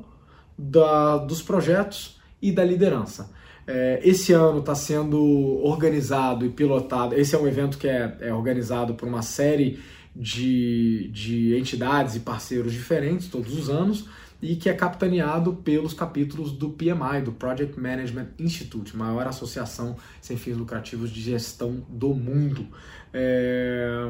da, 0.58 1.18
dos 1.18 1.42
projetos 1.42 2.20
e 2.42 2.52
da 2.52 2.64
liderança. 2.64 3.30
É, 3.68 4.00
esse 4.04 4.32
ano 4.32 4.60
está 4.60 4.76
sendo 4.76 5.20
organizado 5.64 6.46
e 6.46 6.50
pilotado. 6.50 7.16
Esse 7.16 7.36
é 7.36 7.40
um 7.40 7.48
evento 7.48 7.78
que 7.78 7.88
é, 7.88 8.16
é 8.22 8.34
organizado 8.34 8.94
por 8.94 9.08
uma 9.08 9.22
série 9.22 9.80
de, 10.16 11.10
de 11.12 11.58
entidades 11.58 12.16
e 12.16 12.20
parceiros 12.20 12.72
diferentes 12.72 13.28
todos 13.28 13.58
os 13.58 13.70
anos 13.70 14.08
e 14.42 14.56
que 14.56 14.70
é 14.70 14.74
capitaneado 14.74 15.54
pelos 15.54 15.94
capítulos 15.94 16.52
do 16.52 16.70
PMI, 16.70 17.22
do 17.24 17.32
Project 17.32 17.80
Management 17.80 18.28
Institute, 18.38 18.96
maior 18.96 19.28
associação 19.28 19.96
sem 20.22 20.38
fins 20.38 20.58
lucrativos 20.58 21.10
de 21.10 21.22
gestão 21.22 21.86
do 21.90 22.14
mundo. 22.14 22.68
É, 23.14 24.08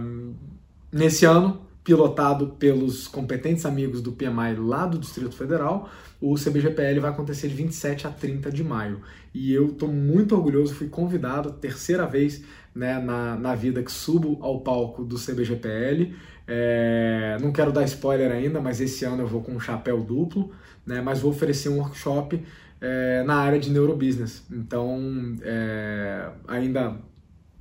nesse 0.91 1.25
ano 1.25 1.65
pilotado 1.85 2.47
pelos 2.57 3.07
competentes 3.07 3.63
amigos 3.63 4.01
do 4.01 4.11
PMI 4.11 4.55
lá 4.57 4.88
do 4.88 4.97
Distrito 4.97 5.35
Federal. 5.35 5.88
O 6.19 6.33
CBGPL 6.33 6.99
vai 6.99 7.11
acontecer 7.11 7.47
de 7.47 7.53
27 7.53 8.07
a 8.07 8.09
30 8.09 8.51
de 8.51 8.63
maio. 8.63 9.01
E 9.31 9.53
eu 9.53 9.67
estou 9.67 9.88
muito 9.88 10.35
orgulhoso, 10.35 10.73
fui 10.73 10.88
convidado, 10.88 11.51
terceira 11.51 12.07
vez 12.07 12.43
né, 12.73 12.99
na, 12.99 13.35
na 13.35 13.53
vida 13.53 13.83
que 13.83 13.91
subo 13.91 14.39
ao 14.41 14.61
palco 14.61 15.05
do 15.05 15.15
CBGPL. 15.15 16.15
É, 16.47 17.38
não 17.41 17.51
quero 17.51 17.71
dar 17.71 17.84
spoiler 17.84 18.31
ainda, 18.31 18.62
mas 18.62 18.79
esse 18.79 19.03
ano 19.05 19.23
eu 19.23 19.27
vou 19.27 19.41
com 19.41 19.53
um 19.53 19.60
chapéu 19.60 20.03
duplo, 20.03 20.51
né, 20.86 21.01
mas 21.01 21.19
vou 21.19 21.31
oferecer 21.31 21.69
um 21.69 21.79
workshop 21.79 22.43
é, 22.79 23.23
na 23.23 23.36
área 23.36 23.60
de 23.60 23.69
neurobusiness. 23.69 24.43
Então, 24.51 25.38
é, 25.41 26.29
ainda 26.47 26.97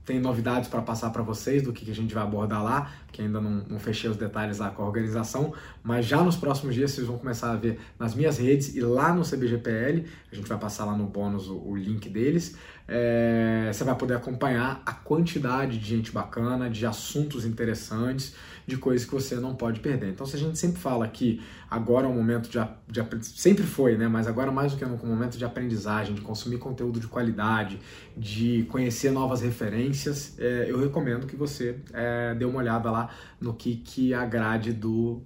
tem 0.05 0.21
novidades 0.21 0.69
para 0.69 0.83
passar 0.83 1.11
para 1.11 1.23
vocês 1.23 1.63
do 1.63 1.73
que, 1.73 1.85
que 1.85 1.91
a 1.91 1.95
gente 1.95 2.13
vai 2.13 2.23
abordar 2.23 2.63
lá, 2.63 2.93
que 3.11 3.23
ainda 3.23 3.41
não, 3.41 3.65
não, 3.69 3.79
fechei 3.79 4.11
os 4.11 4.17
detalhes 4.17 4.59
lá 4.59 4.71
com 4.71 4.83
a 4.83 4.87
organização, 4.87 5.55
mas 5.83 6.05
já 6.05 6.23
nos 6.23 6.37
próximos 6.37 6.75
dias 6.75 6.91
vocês 6.91 7.07
vão 7.07 7.17
começar 7.17 7.53
a 7.53 7.57
ver 7.57 7.81
nas 7.99 8.15
minhas 8.15 8.37
redes 8.37 8.77
e 8.77 8.81
lá 8.81 9.15
no 9.15 9.23
CBGPL, 9.23 10.05
a 10.31 10.35
gente 10.35 10.47
vai 10.47 10.59
passar 10.59 10.85
lá 10.85 10.95
no 10.95 11.07
bônus 11.07 11.49
o, 11.49 11.57
o 11.57 11.75
link 11.75 12.09
deles, 12.11 12.55
é, 12.87 13.71
você 13.73 13.83
vai 13.83 13.95
poder 13.95 14.15
acompanhar 14.15 14.83
a 14.85 14.93
quantidade 14.93 15.79
de 15.79 15.87
gente 15.87 16.13
bacana, 16.13 16.69
de 16.69 16.85
assuntos 16.85 17.47
interessantes, 17.47 18.35
de 18.67 18.77
coisas 18.77 19.07
que 19.07 19.13
você 19.13 19.37
não 19.37 19.55
pode 19.55 19.81
perder. 19.81 20.11
Então, 20.11 20.27
se 20.27 20.37
a 20.37 20.39
gente 20.39 20.59
sempre 20.59 20.81
fala 20.81 21.07
que 21.07 21.43
agora 21.71 22.07
é 22.07 22.09
um 22.09 22.15
momento 22.15 22.49
de, 22.49 22.59
de 22.89 23.27
sempre 23.27 23.65
foi, 23.65 23.97
né? 23.97 24.09
Mas 24.09 24.27
agora 24.27 24.51
mais 24.51 24.73
do 24.73 24.79
que 24.79 24.85
nunca, 24.85 25.05
um 25.07 25.11
momento 25.11 25.37
de 25.37 25.45
aprendizagem, 25.45 26.15
de 26.15 26.21
consumir 26.21 26.59
conteúdo 26.59 26.99
de 26.99 27.07
qualidade, 27.07 27.79
de 28.17 28.65
conhecer 28.71 29.11
novas 29.11 29.43
referências, 29.43 30.39
é, 30.39 30.67
eu 30.69 30.79
recomendo 30.79 31.27
que 31.27 31.37
você 31.37 31.81
é, 31.93 32.35
dê 32.35 32.45
uma 32.45 32.59
olhada 32.59 32.91
lá 32.91 33.11
no 33.41 33.55
que, 33.55 33.77
que 33.77 34.15
a 34.15 34.25
grade 34.25 34.73
do 34.73 35.23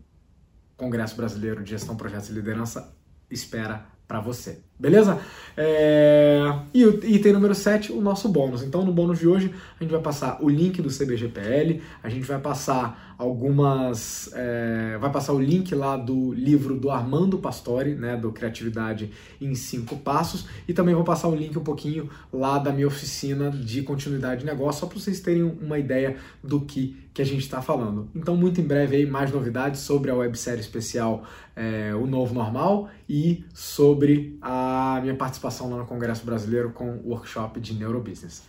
Congresso 0.76 1.16
Brasileiro 1.16 1.62
de 1.62 1.70
Gestão, 1.70 1.96
Projetos 1.96 2.30
e 2.30 2.32
Liderança 2.32 2.94
espera 3.30 3.86
para 4.06 4.20
você. 4.20 4.67
Beleza? 4.78 5.20
É... 5.60 6.40
E 6.72 6.86
o 6.86 7.04
item 7.04 7.32
número 7.32 7.52
7, 7.52 7.90
o 7.90 8.00
nosso 8.00 8.28
bônus. 8.28 8.62
Então, 8.62 8.84
no 8.84 8.92
bônus 8.92 9.18
de 9.18 9.26
hoje, 9.26 9.52
a 9.78 9.82
gente 9.82 9.90
vai 9.90 10.00
passar 10.00 10.38
o 10.40 10.48
link 10.48 10.80
do 10.80 10.88
CBGPL, 10.88 11.82
a 12.00 12.08
gente 12.08 12.24
vai 12.24 12.38
passar 12.38 13.16
algumas. 13.18 14.30
É... 14.34 14.96
vai 15.00 15.10
passar 15.10 15.32
o 15.32 15.40
link 15.40 15.74
lá 15.74 15.96
do 15.96 16.32
livro 16.32 16.76
do 16.76 16.92
Armando 16.92 17.38
Pastore, 17.38 17.96
né, 17.96 18.16
do 18.16 18.30
Criatividade 18.30 19.10
em 19.40 19.52
5 19.52 19.96
Passos, 19.96 20.46
e 20.68 20.72
também 20.72 20.94
vou 20.94 21.02
passar 21.02 21.26
o 21.26 21.34
link 21.34 21.58
um 21.58 21.64
pouquinho 21.64 22.08
lá 22.32 22.60
da 22.60 22.70
minha 22.70 22.86
oficina 22.86 23.50
de 23.50 23.82
continuidade 23.82 24.42
de 24.42 24.46
negócio, 24.46 24.82
só 24.82 24.86
para 24.86 25.00
vocês 25.00 25.18
terem 25.18 25.42
uma 25.42 25.76
ideia 25.76 26.16
do 26.40 26.60
que, 26.60 26.96
que 27.12 27.20
a 27.20 27.26
gente 27.26 27.42
está 27.42 27.60
falando. 27.60 28.08
Então, 28.14 28.36
muito 28.36 28.60
em 28.60 28.64
breve 28.64 28.94
aí, 28.94 29.06
mais 29.06 29.32
novidades 29.32 29.80
sobre 29.80 30.08
a 30.08 30.14
websérie 30.14 30.60
especial 30.60 31.24
é, 31.56 31.92
O 31.96 32.06
Novo 32.06 32.32
Normal 32.32 32.88
e 33.08 33.44
sobre 33.52 34.38
a 34.40 34.67
minha 35.00 35.14
participação 35.14 35.70
lá 35.70 35.76
no 35.76 35.86
Congresso 35.86 36.24
Brasileiro 36.24 36.70
com 36.70 36.90
o 36.90 37.10
workshop 37.10 37.60
de 37.60 37.74
Neurobusiness. 37.74 38.42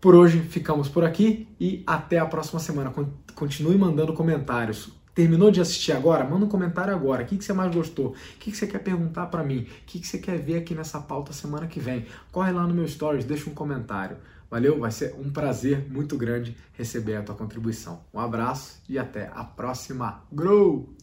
Por 0.00 0.14
hoje 0.14 0.40
ficamos 0.40 0.88
por 0.88 1.04
aqui 1.04 1.46
e 1.60 1.82
até 1.86 2.18
a 2.18 2.26
próxima 2.26 2.58
semana. 2.58 2.92
Continue 3.34 3.78
mandando 3.78 4.12
comentários. 4.12 4.90
Terminou 5.14 5.50
de 5.50 5.60
assistir 5.60 5.92
agora? 5.92 6.24
Manda 6.24 6.46
um 6.46 6.48
comentário 6.48 6.94
agora. 6.94 7.22
O 7.22 7.26
que, 7.26 7.42
você 7.42 7.52
mais 7.52 7.74
gostou? 7.74 8.08
O 8.08 8.14
que, 8.38 8.50
você 8.50 8.66
quer 8.66 8.78
perguntar 8.78 9.26
para 9.26 9.44
mim? 9.44 9.58
O 9.58 9.66
que, 9.86 10.00
que 10.00 10.06
você 10.06 10.18
quer 10.18 10.38
ver 10.38 10.56
aqui 10.56 10.74
nessa 10.74 10.98
pauta 10.98 11.32
semana 11.32 11.66
que 11.66 11.78
vem? 11.78 12.06
Corre 12.32 12.50
lá 12.50 12.66
no 12.66 12.74
meu 12.74 12.88
stories, 12.88 13.24
deixa 13.24 13.48
um 13.48 13.54
comentário. 13.54 14.16
Valeu? 14.50 14.78
Vai 14.78 14.90
ser 14.90 15.14
um 15.18 15.30
prazer 15.30 15.86
muito 15.90 16.16
grande 16.16 16.56
receber 16.72 17.16
a 17.16 17.22
tua 17.22 17.34
contribuição. 17.34 18.00
Um 18.12 18.18
abraço 18.18 18.82
e 18.88 18.98
até 18.98 19.30
a 19.34 19.44
próxima. 19.44 20.24
Grow! 20.32 21.01